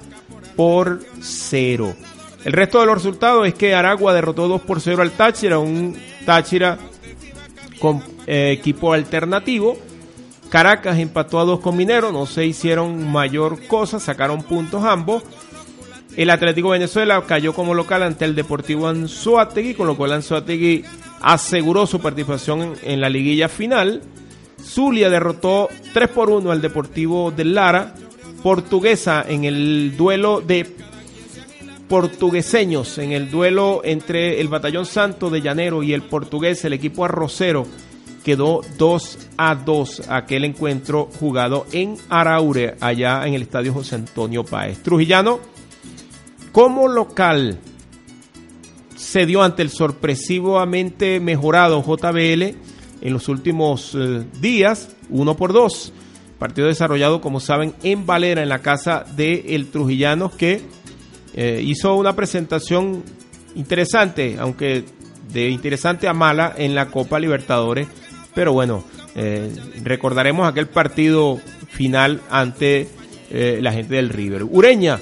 [0.60, 1.96] por 0.
[2.44, 5.96] El resto de los resultados es que Aragua derrotó 2 por 0 al Táchira, un
[6.26, 6.78] Táchira
[7.80, 9.78] con eh, equipo alternativo.
[10.50, 15.24] Caracas empató a 2 con Minero, no se hicieron mayor cosa, sacaron puntos ambos.
[16.18, 20.84] El Atlético Venezuela cayó como local ante el Deportivo Anzuategui, con lo cual Anzuategui
[21.22, 24.02] aseguró su participación en, en la liguilla final.
[24.62, 27.96] Zulia derrotó 3 por 1 al Deportivo de Lara
[28.42, 30.76] portuguesa en el duelo de
[31.88, 37.04] portugueseños, en el duelo entre el Batallón Santo de Llanero y el portugués, el equipo
[37.04, 37.66] arrocero,
[38.24, 44.44] quedó 2 a 2 aquel encuentro jugado en Araure, allá en el estadio José Antonio
[44.44, 44.84] Páez.
[44.84, 45.40] Trujillano,
[46.52, 47.60] como local,
[48.96, 52.44] se dio ante el sorpresivamente mejorado JBL
[53.02, 55.94] en los últimos eh, días, 1 por 2
[56.40, 60.62] Partido desarrollado, como saben, en Valera, en la casa de El Trujillanos, que
[61.34, 63.04] eh, hizo una presentación
[63.56, 64.86] interesante, aunque
[65.34, 67.88] de interesante a mala en la Copa Libertadores.
[68.34, 68.86] Pero bueno,
[69.16, 72.88] eh, recordaremos aquel partido final ante
[73.32, 74.44] eh, la gente del River.
[74.44, 75.00] Ureña.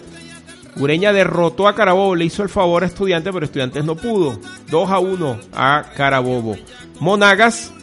[0.75, 4.39] Ureña derrotó a Carabobo, le hizo el favor a Estudiantes, pero Estudiantes no pudo.
[4.69, 6.55] 2 a 1 a Carabobo.
[6.99, 7.73] Monagas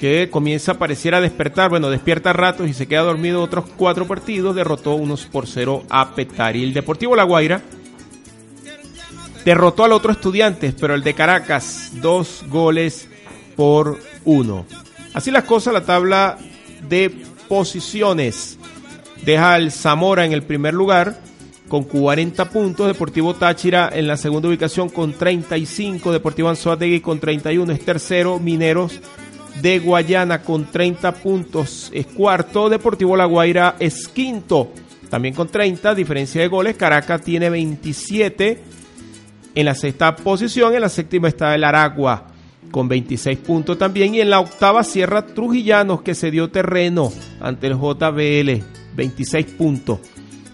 [0.00, 4.54] que comienza a pareciera despertar, bueno, despierta ratos y se queda dormido otros cuatro partidos,
[4.54, 6.62] derrotó unos por cero a Petari.
[6.62, 7.62] El Deportivo La Guaira
[9.44, 13.08] derrotó al otro Estudiantes, pero el de Caracas, dos goles
[13.56, 14.66] por uno.
[15.14, 16.36] Así las cosas, la tabla
[16.88, 17.10] de
[17.48, 18.58] posiciones
[19.24, 21.20] deja al Zamora en el primer lugar
[21.68, 27.72] con 40 puntos, Deportivo Táchira en la segunda ubicación con 35, Deportivo Anzoátegui con 31
[27.72, 29.00] es tercero, Mineros
[29.62, 34.72] de Guayana con 30 puntos es cuarto, Deportivo La Guaira es quinto,
[35.08, 38.62] también con 30, diferencia de goles, Caracas tiene 27
[39.54, 42.26] en la sexta posición, en la séptima está el Aragua
[42.70, 47.68] con 26 puntos también y en la octava cierra Trujillanos que se dio terreno ante
[47.68, 48.62] el JBL,
[48.94, 50.00] 26 puntos.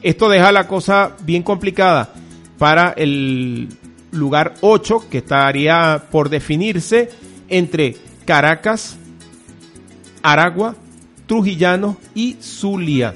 [0.02, 2.12] Esto deja la cosa bien complicada
[2.58, 3.68] para el
[4.12, 7.10] lugar 8 que estaría por definirse
[7.48, 7.96] entre
[8.32, 8.96] Caracas,
[10.22, 10.74] Aragua,
[11.26, 13.14] Trujillano y Zulia.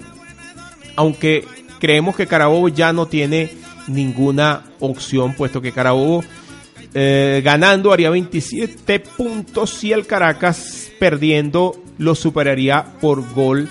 [0.94, 1.46] Aunque
[1.80, 3.48] creemos que Carabobo ya no tiene
[3.86, 6.22] ninguna opción, puesto que Carabobo
[6.92, 13.70] eh, ganando haría 27 puntos y el Caracas perdiendo lo superaría por gol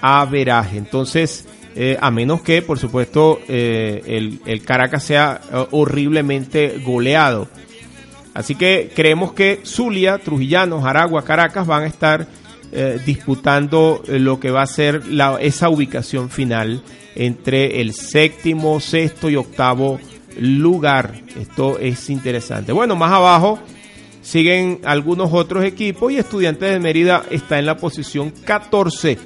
[0.00, 0.78] a veraje.
[0.78, 5.42] Entonces, eh, a menos que, por supuesto, eh, el, el, Caracas sea
[5.72, 7.48] horriblemente goleado.
[8.36, 12.26] Así que creemos que Zulia, Trujillano, Aragua, Caracas van a estar
[12.70, 15.00] eh, disputando eh, lo que va a ser
[15.40, 16.82] esa ubicación final
[17.14, 19.98] entre el séptimo, sexto y octavo
[20.38, 21.14] lugar.
[21.40, 22.72] Esto es interesante.
[22.72, 23.58] Bueno, más abajo
[24.20, 29.16] siguen algunos otros equipos y Estudiantes de Mérida está en la posición 14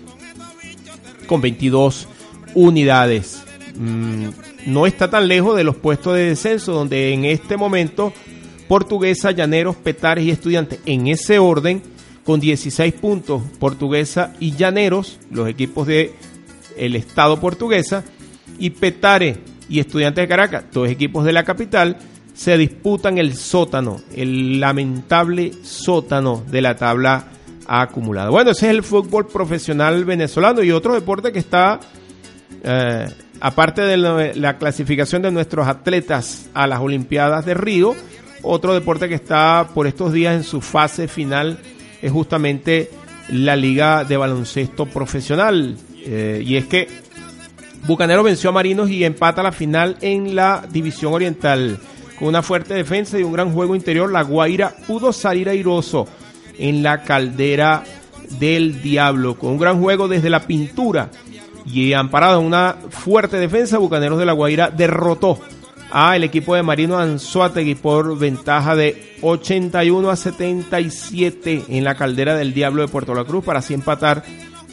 [1.26, 2.06] con 22
[2.54, 3.42] unidades.
[3.74, 4.28] Mm,
[4.66, 8.12] no está tan lejos de los puestos de descenso donde en este momento
[8.70, 11.82] Portuguesa, Llaneros, Petares y Estudiantes en ese orden
[12.22, 16.14] con 16 puntos Portuguesa y Llaneros, los equipos de
[16.76, 18.04] el estado portuguesa
[18.60, 21.96] y Petare y Estudiantes de Caracas, dos equipos de la capital
[22.32, 27.24] se disputan el sótano, el lamentable sótano de la tabla
[27.66, 28.30] acumulada.
[28.30, 31.80] Bueno, ese es el fútbol profesional venezolano y otro deporte que está,
[32.62, 33.08] eh,
[33.40, 37.96] aparte de la, clasificación de nuestros atletas a las Olimpiadas de Río,
[38.42, 41.58] otro deporte que está por estos días en su fase final
[42.02, 42.90] es justamente
[43.28, 45.76] la Liga de Baloncesto Profesional.
[46.04, 46.88] Eh, y es que
[47.86, 51.78] Bucanero venció a Marinos y empata la final en la División Oriental.
[52.18, 56.06] Con una fuerte defensa y un gran juego interior, la Guaira pudo salir airoso
[56.58, 57.82] en la caldera
[58.38, 59.36] del Diablo.
[59.36, 61.10] Con un gran juego desde la pintura
[61.64, 65.40] y amparado en una fuerte defensa, Bucaneros de la Guaira derrotó
[65.90, 72.36] a el equipo de Marino Anzuategui por ventaja de 81 a 77 en la caldera
[72.36, 74.22] del Diablo de Puerto La Cruz para así empatar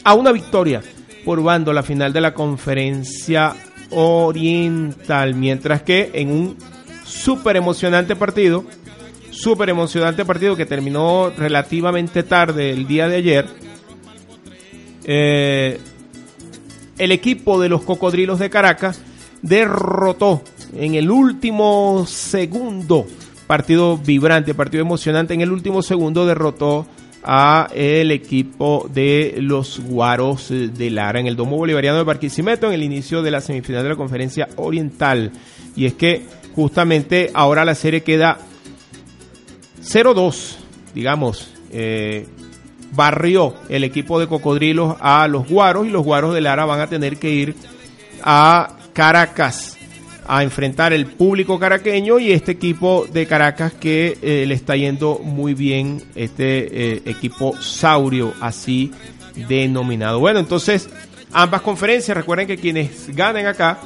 [0.04, 0.82] a una victoria
[1.24, 3.54] por bando la final de la conferencia
[3.90, 6.56] oriental, mientras que en un
[7.04, 8.64] súper emocionante partido,
[9.30, 13.46] súper emocionante partido que terminó relativamente tarde el día de ayer.
[15.04, 15.80] Eh,
[16.98, 19.00] el equipo de los Cocodrilos de Caracas
[19.42, 20.42] derrotó
[20.76, 23.06] en el último segundo,
[23.46, 26.86] partido vibrante, partido emocionante, en el último segundo derrotó
[27.24, 32.74] a el equipo de los Guaros de Lara en el Domo Bolivariano de Barquisimeto en
[32.74, 35.32] el inicio de la semifinal de la Conferencia Oriental.
[35.74, 38.38] Y es que justamente ahora la serie queda
[39.82, 40.56] 0-2,
[40.94, 41.52] digamos.
[41.70, 42.26] Eh,
[42.92, 46.86] barrió el equipo de Cocodrilos a los Guaros y los Guaros de Lara van a
[46.86, 47.54] tener que ir
[48.22, 49.77] a Caracas
[50.28, 55.20] a enfrentar el público caraqueño y este equipo de Caracas que eh, le está yendo
[55.20, 58.92] muy bien, este eh, equipo Saurio, así
[59.48, 60.20] denominado.
[60.20, 60.90] Bueno, entonces
[61.32, 63.78] ambas conferencias, recuerden que quienes ganen acá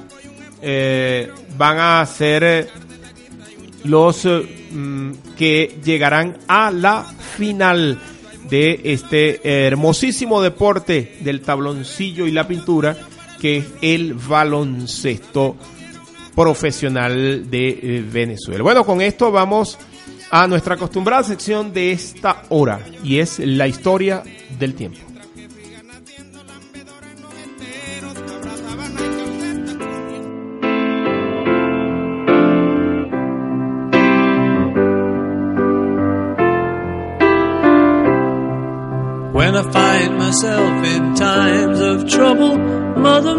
[0.60, 2.68] eh, van a ser
[3.84, 7.04] los mm, que llegarán a la
[7.36, 8.00] final
[8.50, 12.96] de este hermosísimo deporte del tabloncillo y la pintura
[13.40, 15.56] que es el baloncesto
[16.34, 18.62] profesional de eh, Venezuela.
[18.62, 19.78] Bueno, con esto vamos
[20.30, 24.22] a nuestra acostumbrada sección de esta hora y es la historia
[24.58, 24.98] del tiempo.
[39.32, 42.56] When I find myself in times of trouble,
[42.96, 43.38] Mother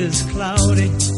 [0.00, 1.09] is cloudy.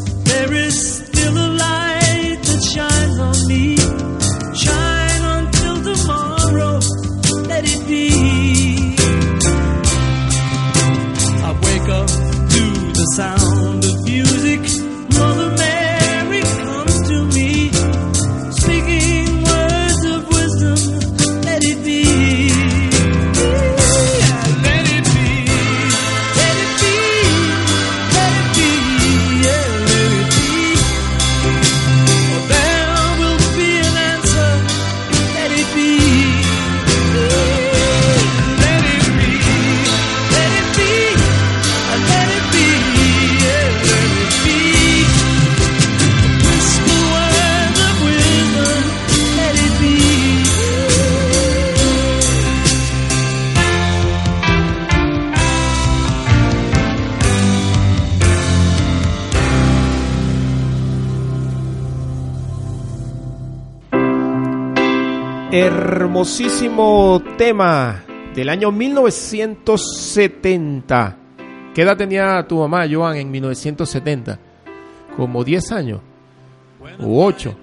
[66.23, 71.17] Hermosísimo tema del año 1970.
[71.75, 74.39] ¿Qué edad tenía tu mamá, Joan, en 1970?
[75.17, 76.01] Como 10 años.
[77.01, 77.57] O 8.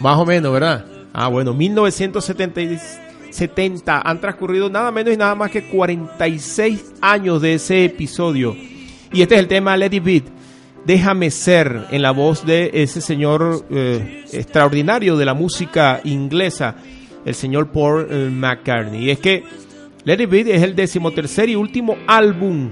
[0.00, 0.84] Más o menos, ¿verdad?
[1.12, 7.84] Ah, bueno, 1970 han transcurrido nada menos y nada más que 46 años de ese
[7.84, 8.56] episodio.
[9.12, 10.24] Y este es el tema Lady Beat.
[10.84, 16.74] Déjame ser en la voz de ese señor eh, extraordinario de la música inglesa,
[17.26, 19.04] el señor Paul eh, McCartney.
[19.04, 19.44] Y es que
[20.04, 22.70] Let It Be es el decimotercer y último álbum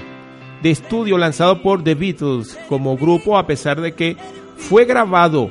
[0.62, 4.16] de estudio lanzado por The Beatles como grupo, a pesar de que
[4.56, 5.50] fue grabado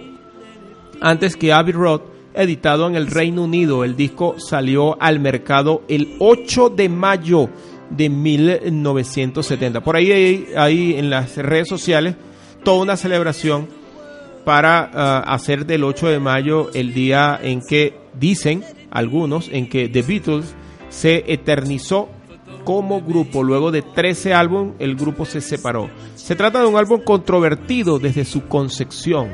[1.01, 2.01] antes que Abbey Road,
[2.33, 3.83] editado en el Reino Unido.
[3.83, 7.49] El disco salió al mercado el 8 de mayo
[7.89, 9.81] de 1970.
[9.81, 12.15] Por ahí hay, en las redes sociales
[12.63, 13.67] toda una celebración
[14.45, 18.63] para uh, hacer del 8 de mayo el día en que dicen
[18.93, 20.55] algunos en que The Beatles
[20.89, 22.09] se eternizó
[22.63, 23.43] como grupo.
[23.43, 25.89] Luego de 13 álbumes, el grupo se separó.
[26.15, 29.29] Se trata de un álbum controvertido desde su concepción,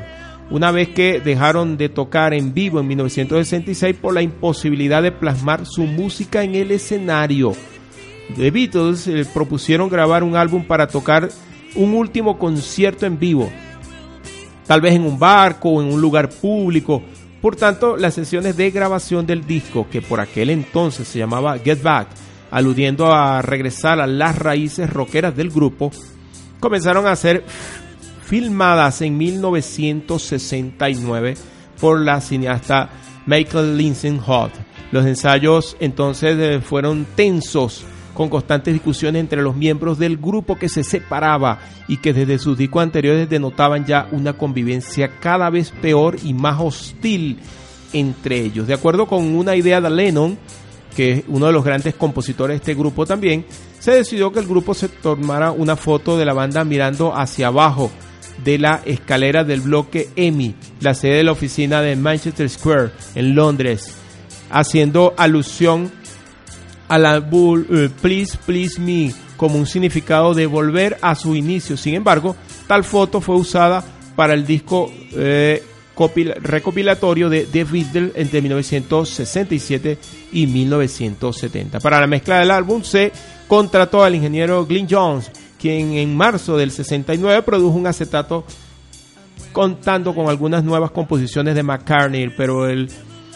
[0.50, 5.66] una vez que dejaron de tocar en vivo en 1966 por la imposibilidad de plasmar
[5.66, 7.52] su música en el escenario.
[8.36, 11.28] The Beatles eh, propusieron grabar un álbum para tocar
[11.74, 13.50] un último concierto en vivo,
[14.66, 17.02] tal vez en un barco o en un lugar público,
[17.40, 21.82] por tanto, las sesiones de grabación del disco, que por aquel entonces se llamaba Get
[21.82, 22.08] Back,
[22.50, 25.90] aludiendo a regresar a las raíces rockeras del grupo,
[26.58, 27.44] comenzaron a ser
[28.24, 31.34] filmadas en 1969
[31.80, 32.90] por la cineasta
[33.26, 34.52] Michael Linson Hot.
[34.92, 37.84] Los ensayos entonces eh, fueron tensos
[38.20, 41.58] con constantes discusiones entre los miembros del grupo que se separaba
[41.88, 46.60] y que desde sus discos anteriores denotaban ya una convivencia cada vez peor y más
[46.60, 47.38] hostil
[47.94, 48.66] entre ellos.
[48.66, 50.36] De acuerdo con una idea de Lennon,
[50.94, 53.46] que es uno de los grandes compositores de este grupo también,
[53.78, 57.90] se decidió que el grupo se tomara una foto de la banda mirando hacia abajo
[58.44, 63.34] de la escalera del bloque EMI, la sede de la oficina de Manchester Square en
[63.34, 63.94] Londres,
[64.50, 65.90] haciendo alusión
[66.90, 71.76] a la uh, Please Please Me como un significado de volver a su inicio.
[71.76, 72.36] Sin embargo,
[72.66, 73.82] tal foto fue usada
[74.16, 75.62] para el disco eh,
[76.42, 79.98] recopilatorio de The Beatles entre 1967
[80.32, 81.78] y 1970.
[81.78, 83.12] Para la mezcla del álbum se
[83.46, 88.44] contrató al ingeniero Glyn Jones, quien en marzo del 69 produjo un acetato
[89.52, 92.90] contando con algunas nuevas composiciones de McCartney, pero el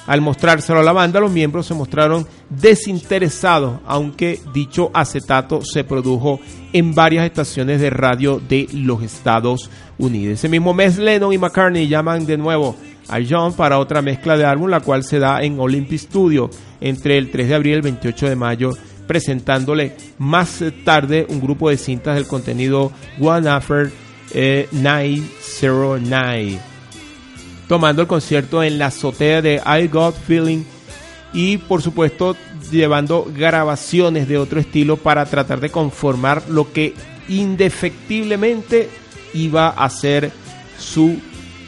[0.06, 6.40] al mostrárselo a la banda, los miembros se mostraron desinteresados, aunque dicho acetato se produjo
[6.72, 10.34] en varias estaciones de radio de los Estados Unidos.
[10.34, 12.76] Ese mismo mes, Lennon y McCartney llaman de nuevo
[13.08, 16.50] a John para otra mezcla de álbum, la cual se da en Olympic Studio
[16.80, 18.70] entre el 3 de abril y el 28 de mayo,
[19.06, 22.90] presentándole más tarde un grupo de cintas del contenido
[23.20, 23.90] One After
[24.32, 26.73] eh, 909
[27.68, 30.64] tomando el concierto en la azotea de I Got Feeling
[31.32, 32.36] y por supuesto
[32.70, 36.94] llevando grabaciones de otro estilo para tratar de conformar lo que
[37.28, 38.88] indefectiblemente
[39.32, 40.30] iba a ser
[40.78, 41.18] su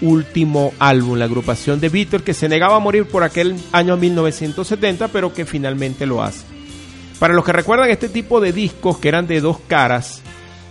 [0.01, 5.09] último álbum, la agrupación de Beatles que se negaba a morir por aquel año 1970
[5.09, 6.45] pero que finalmente lo hace.
[7.19, 10.23] Para los que recuerdan este tipo de discos que eran de dos caras,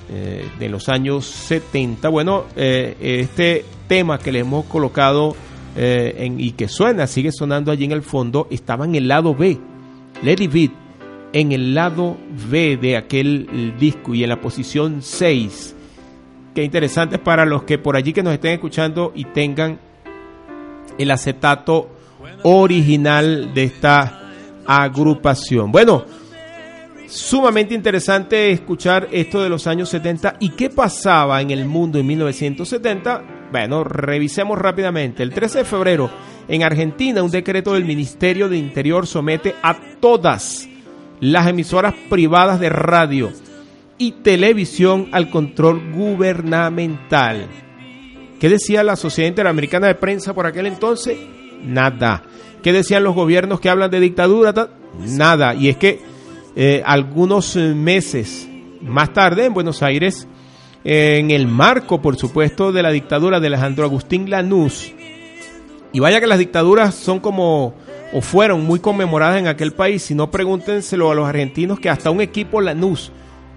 [0.10, 2.10] eh, de los años 70.
[2.10, 5.36] Bueno, eh, este tema que le hemos colocado
[5.76, 9.34] eh, en, y que suena, sigue sonando allí en el fondo, estaba en el lado
[9.34, 9.58] B,
[10.22, 10.72] Lady Beat,
[11.34, 12.18] en el lado
[12.50, 15.76] B de aquel disco y en la posición 6.
[16.54, 19.80] Qué interesante para los que por allí que nos estén escuchando y tengan
[20.98, 21.90] el acetato
[22.44, 24.22] original de esta
[24.66, 25.72] agrupación.
[25.72, 26.06] Bueno,
[27.08, 32.08] sumamente interesante escuchar esto de los años 70 y qué pasaba en el mundo en
[32.08, 33.50] 1970.
[33.52, 35.24] Bueno, revisemos rápidamente.
[35.24, 36.10] El 13 de febrero,
[36.48, 40.68] en Argentina, un decreto del Ministerio de Interior somete a todas
[41.20, 43.32] las emisoras privadas de radio
[43.98, 47.48] y televisión al control gubernamental.
[48.40, 51.18] ¿Qué decía la Sociedad Interamericana de Prensa por aquel entonces?
[51.64, 52.24] Nada.
[52.62, 54.54] ¿Qué decían los gobiernos que hablan de dictadura?
[55.00, 55.56] Nada.
[55.56, 56.15] Y es que
[56.56, 58.48] eh, algunos eh, meses
[58.82, 60.28] más tarde en Buenos Aires,
[60.84, 64.94] en el marco, por supuesto, de la dictadura de Alejandro Agustín Lanús.
[65.92, 67.74] Y vaya que las dictaduras son como,
[68.14, 72.12] o fueron muy conmemoradas en aquel país, si no pregúntenselo a los argentinos que hasta
[72.12, 73.12] un equipo Lanús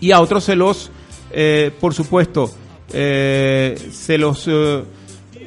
[0.01, 0.91] y a otros se los,
[1.33, 2.55] eh, por supuesto,
[2.93, 4.83] eh, se los eh,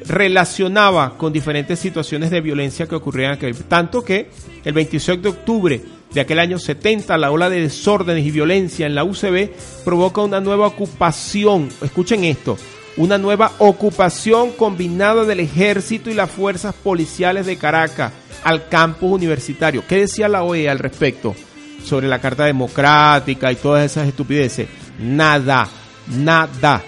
[0.06, 3.54] relacionaba con diferentes situaciones de violencia que ocurrían aquel.
[3.56, 4.30] Tanto que
[4.64, 5.82] el 26 de octubre
[6.12, 9.50] de aquel año 70, la ola de desórdenes y violencia en la UCB
[9.84, 11.68] provoca una nueva ocupación.
[11.82, 12.56] Escuchen esto.
[13.00, 18.12] Una nueva ocupación combinada del ejército y las fuerzas policiales de Caracas
[18.44, 19.82] al campus universitario.
[19.88, 21.34] ¿Qué decía la OEA al respecto?
[21.82, 24.68] sobre la Carta Democrática y todas esas estupideces.
[24.98, 25.66] Nada,
[26.08, 26.82] nada.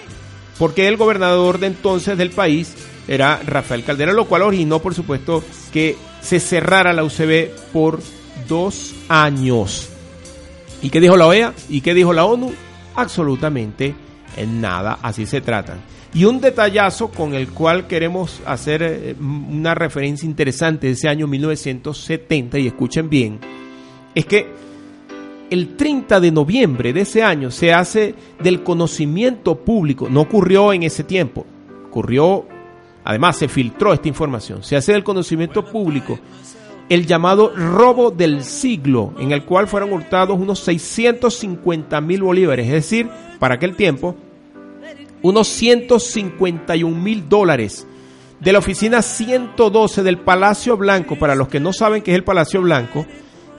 [0.59, 2.75] Porque el gobernador de entonces del país
[3.09, 5.43] era Rafael Caldera, lo cual originó, por supuesto,
[5.73, 8.01] que se cerrara la UCB por
[8.47, 9.89] dos años.
[10.83, 11.55] ¿Y qué dijo la OEA?
[11.71, 12.53] ¿Y qué dijo la ONU?
[12.97, 13.95] Absolutamente
[14.47, 15.81] nada, así se tratan.
[16.15, 21.27] Y un detallazo con el cual queremos hacer eh, una referencia interesante de ese año
[21.27, 23.39] 1970, y escuchen bien,
[24.15, 24.47] es que
[25.49, 30.83] el 30 de noviembre de ese año se hace del conocimiento público, no ocurrió en
[30.83, 31.47] ese tiempo,
[31.89, 32.47] ocurrió,
[33.05, 36.19] además se filtró esta información, se hace del conocimiento público
[36.89, 42.73] el llamado robo del siglo, en el cual fueron hurtados unos 650 mil bolívares, es
[42.73, 43.09] decir,
[43.39, 44.15] para aquel tiempo,
[45.23, 47.87] unos 151 mil dólares
[48.41, 52.25] de la oficina 112 del Palacio Blanco, para los que no saben qué es el
[52.25, 53.07] Palacio Blanco,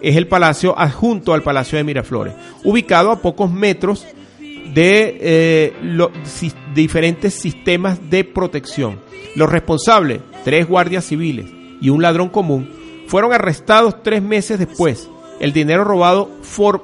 [0.02, 2.36] es el palacio adjunto al Palacio de Miraflores,
[2.66, 4.06] ubicado a pocos metros
[4.74, 6.12] de eh, los
[6.76, 9.00] diferentes sistemas de protección.
[9.36, 11.46] Los responsables, tres guardias civiles
[11.80, 12.70] y un ladrón común,
[13.08, 15.10] fueron arrestados tres meses después.
[15.40, 16.30] El dinero robado,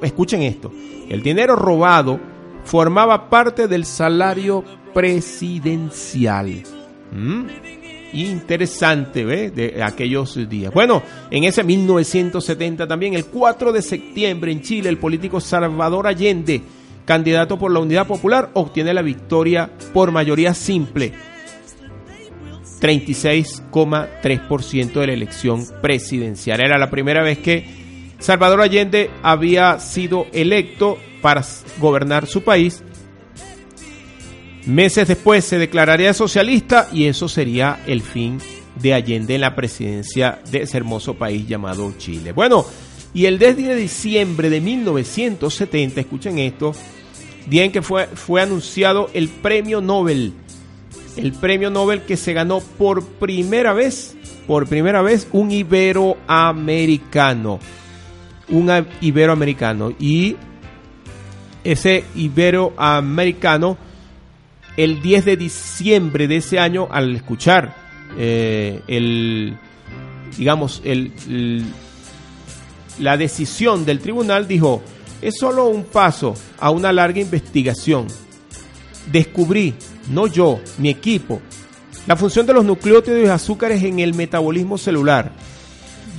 [0.01, 0.71] escuchen esto,
[1.09, 2.19] el dinero robado
[2.69, 4.63] formaba parte del salario
[4.93, 6.63] presidencial.
[7.11, 7.47] ¿Mm?
[8.11, 9.51] interesante ¿ve?
[9.51, 10.73] de aquellos días.
[10.73, 16.63] Bueno, en ese 1970 también, el 4 de septiembre en Chile, el político Salvador Allende,
[17.05, 21.13] candidato por la Unidad Popular, obtiene la victoria por mayoría simple.
[22.79, 26.61] 36,3% de la elección presidencial.
[26.61, 27.88] Era la primera vez que
[28.19, 31.43] Salvador Allende había sido electo para
[31.79, 32.83] gobernar su país.
[34.65, 38.39] Meses después se declararía socialista y eso sería el fin
[38.75, 42.33] de Allende en la presidencia de ese hermoso país llamado Chile.
[42.33, 42.65] Bueno,
[43.13, 46.73] y el 10 de diciembre de 1970, escuchen esto,
[47.47, 50.33] día en que fue, fue anunciado el premio Nobel,
[51.17, 54.15] el premio Nobel que se ganó por primera vez,
[54.45, 57.59] por primera vez, un iberoamericano,
[58.51, 60.35] un iberoamericano, y
[61.63, 63.77] ese iberoamericano
[64.77, 67.75] el 10 de diciembre de ese año, al escuchar
[68.17, 69.57] eh, el,
[70.37, 71.65] digamos, el,
[72.97, 74.81] la decisión del tribunal, dijo,
[75.21, 78.07] es solo un paso a una larga investigación.
[79.11, 79.73] Descubrí,
[80.11, 81.41] no yo, mi equipo,
[82.07, 85.33] la función de los nucleótidos y azúcares en el metabolismo celular.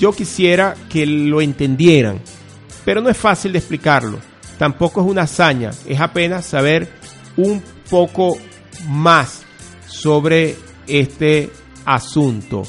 [0.01, 2.21] Yo quisiera que lo entendieran,
[2.87, 4.19] pero no es fácil de explicarlo.
[4.59, 6.89] Tampoco es una hazaña, es apenas saber
[7.37, 8.39] un poco
[8.89, 9.43] más
[9.87, 11.51] sobre este
[11.85, 12.63] asunto.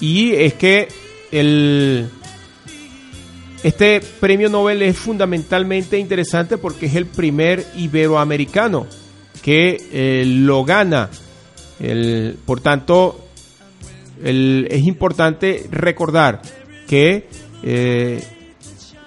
[0.00, 0.88] Y es que
[1.30, 2.08] el,
[3.62, 8.86] este premio Nobel es fundamentalmente interesante porque es el primer iberoamericano
[9.42, 11.10] que eh, lo gana.
[11.78, 13.27] El, por tanto,
[14.22, 16.42] es importante recordar
[16.86, 17.28] que
[17.62, 18.22] eh,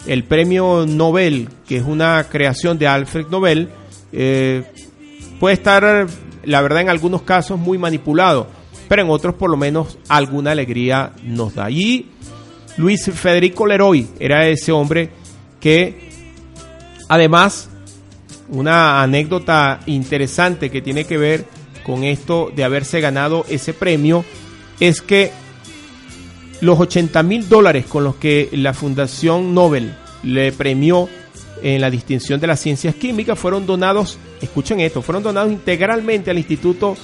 [0.07, 3.69] el premio Nobel, que es una creación de Alfred Nobel,
[4.11, 4.63] eh,
[5.39, 6.07] puede estar,
[6.43, 8.47] la verdad, en algunos casos muy manipulado,
[8.87, 11.69] pero en otros por lo menos alguna alegría nos da.
[11.69, 12.07] Y
[12.77, 15.09] Luis Federico Leroy era ese hombre
[15.59, 16.09] que,
[17.07, 17.69] además,
[18.49, 21.45] una anécdota interesante que tiene que ver
[21.83, 24.23] con esto de haberse ganado ese premio,
[24.81, 25.31] es que
[26.59, 31.07] los 80 mil dólares con los que la Fundación Nobel le premió
[31.61, 36.39] en la distinción de las ciencias químicas fueron donados, escuchen esto, fueron donados integralmente al
[36.39, 36.97] Instituto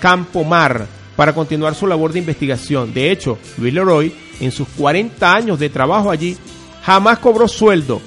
[0.00, 2.92] Campo Mar para continuar su labor de investigación.
[2.92, 6.36] De hecho, Luis en sus 40 años de trabajo allí,
[6.82, 8.00] jamás cobró sueldo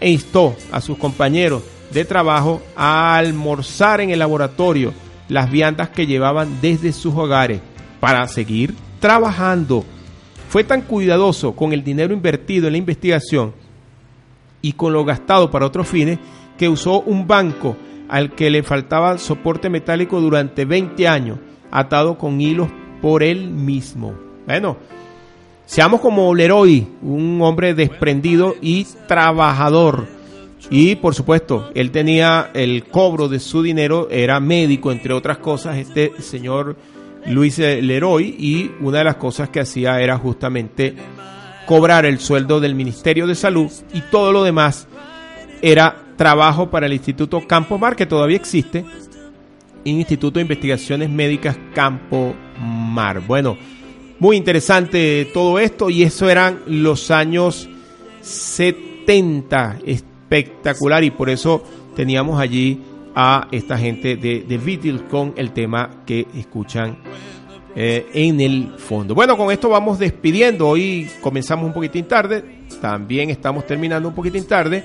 [0.00, 1.62] e instó a sus compañeros
[1.92, 4.92] de trabajo a almorzar en el laboratorio
[5.28, 7.60] las viandas que llevaban desde sus hogares
[8.04, 9.82] para seguir trabajando.
[10.50, 13.54] Fue tan cuidadoso con el dinero invertido en la investigación
[14.60, 16.18] y con lo gastado para otros fines
[16.58, 17.78] que usó un banco
[18.10, 21.38] al que le faltaba soporte metálico durante 20 años,
[21.70, 22.68] atado con hilos
[23.00, 24.12] por él mismo.
[24.44, 24.76] Bueno,
[25.64, 30.08] seamos como Leroy, un hombre desprendido y trabajador.
[30.68, 35.78] Y por supuesto, él tenía el cobro de su dinero, era médico, entre otras cosas,
[35.78, 36.76] este señor
[37.26, 40.94] Luis Leroy, y una de las cosas que hacía era justamente
[41.66, 44.86] cobrar el sueldo del Ministerio de Salud y todo lo demás
[45.62, 48.84] era trabajo para el Instituto Campo Mar, que todavía existe,
[49.84, 53.20] Instituto de Investigaciones Médicas Campo Mar.
[53.20, 53.56] Bueno,
[54.18, 57.68] muy interesante todo esto y eso eran los años
[58.20, 61.62] 70, espectacular y por eso
[61.96, 62.80] teníamos allí
[63.14, 66.98] a esta gente de, de Beatles con el tema que escuchan
[67.76, 69.16] eh, en el fondo.
[69.16, 70.68] Bueno, con esto vamos despidiendo.
[70.68, 74.84] Hoy comenzamos un poquitín tarde, también estamos terminando un poquitín tarde.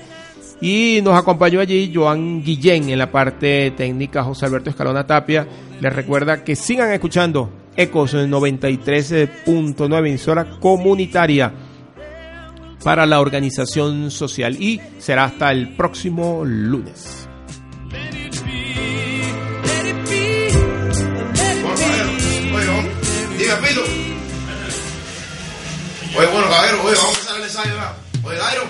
[0.60, 5.46] Y nos acompañó allí Joan Guillén en la parte técnica, José Alberto Escalona Tapia.
[5.80, 11.52] Les recuerda que sigan escuchando Ecos 93.9, emisora comunitaria
[12.82, 14.60] para la organización social.
[14.60, 17.29] Y será hasta el próximo lunes.
[26.16, 27.94] Oye, bueno, caballero, oye, vamos a empezar el ensayo ya.
[28.22, 28.62] Oye, Dairo.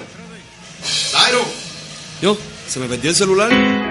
[1.12, 1.44] Dairo.
[2.22, 3.89] Yo, se me perdió el celular.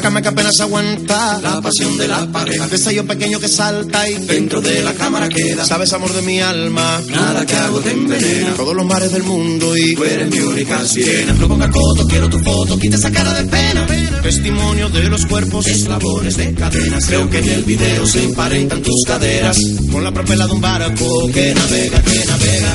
[0.00, 2.68] Cama que apenas aguanta la pasión de la pareja.
[2.68, 5.64] De sello pequeño que salta y dentro de la cámara queda.
[5.64, 8.54] Sabes, amor de mi alma, nada que hago te envenena.
[8.54, 11.32] Todos los mares del mundo y tú eres mi única sirena.
[11.34, 13.86] No ponga coto, quiero tu foto, quita esa cara de pena.
[14.22, 17.06] Testimonio de los cuerpos, eslabones de cadenas.
[17.06, 19.58] Creo que en el video se emparentan tus caderas
[19.90, 22.74] con la propela de un barco que navega, que navega.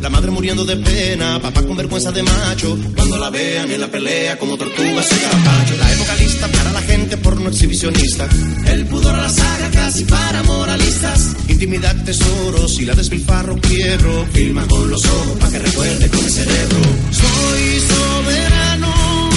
[0.00, 2.78] La madre muriendo de pena, papá con vergüenza de macho.
[2.94, 5.76] Cuando la vean en la pelea como tortugas y capacho.
[5.76, 8.28] La época lista para la gente porno exhibicionista.
[8.64, 11.34] El pudor a la saga casi para moralistas.
[11.48, 14.24] Intimidad, tesoros y la despilfarro quiero.
[14.32, 16.78] Filma con los ojos para que recuerde con el cerebro.
[17.10, 19.30] Soy soberano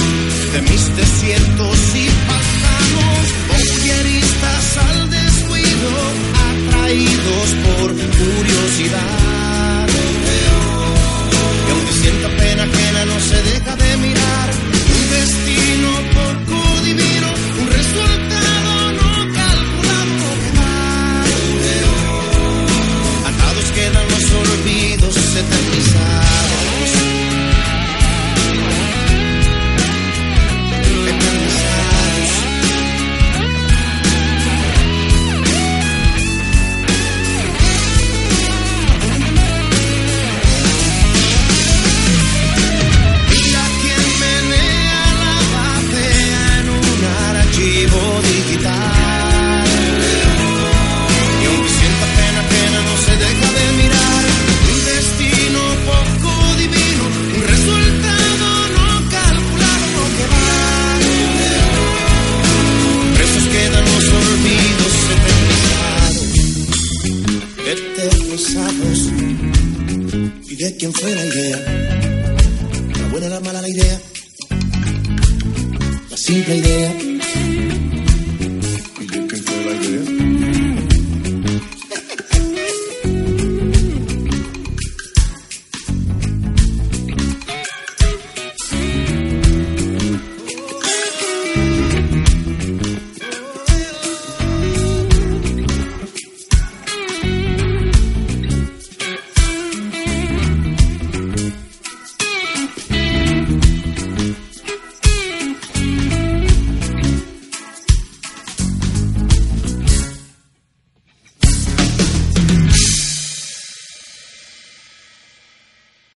[0.52, 5.90] de mis desiertos y pantanos, voyeristas al descuido,
[6.68, 9.35] atraídos por curiosidad.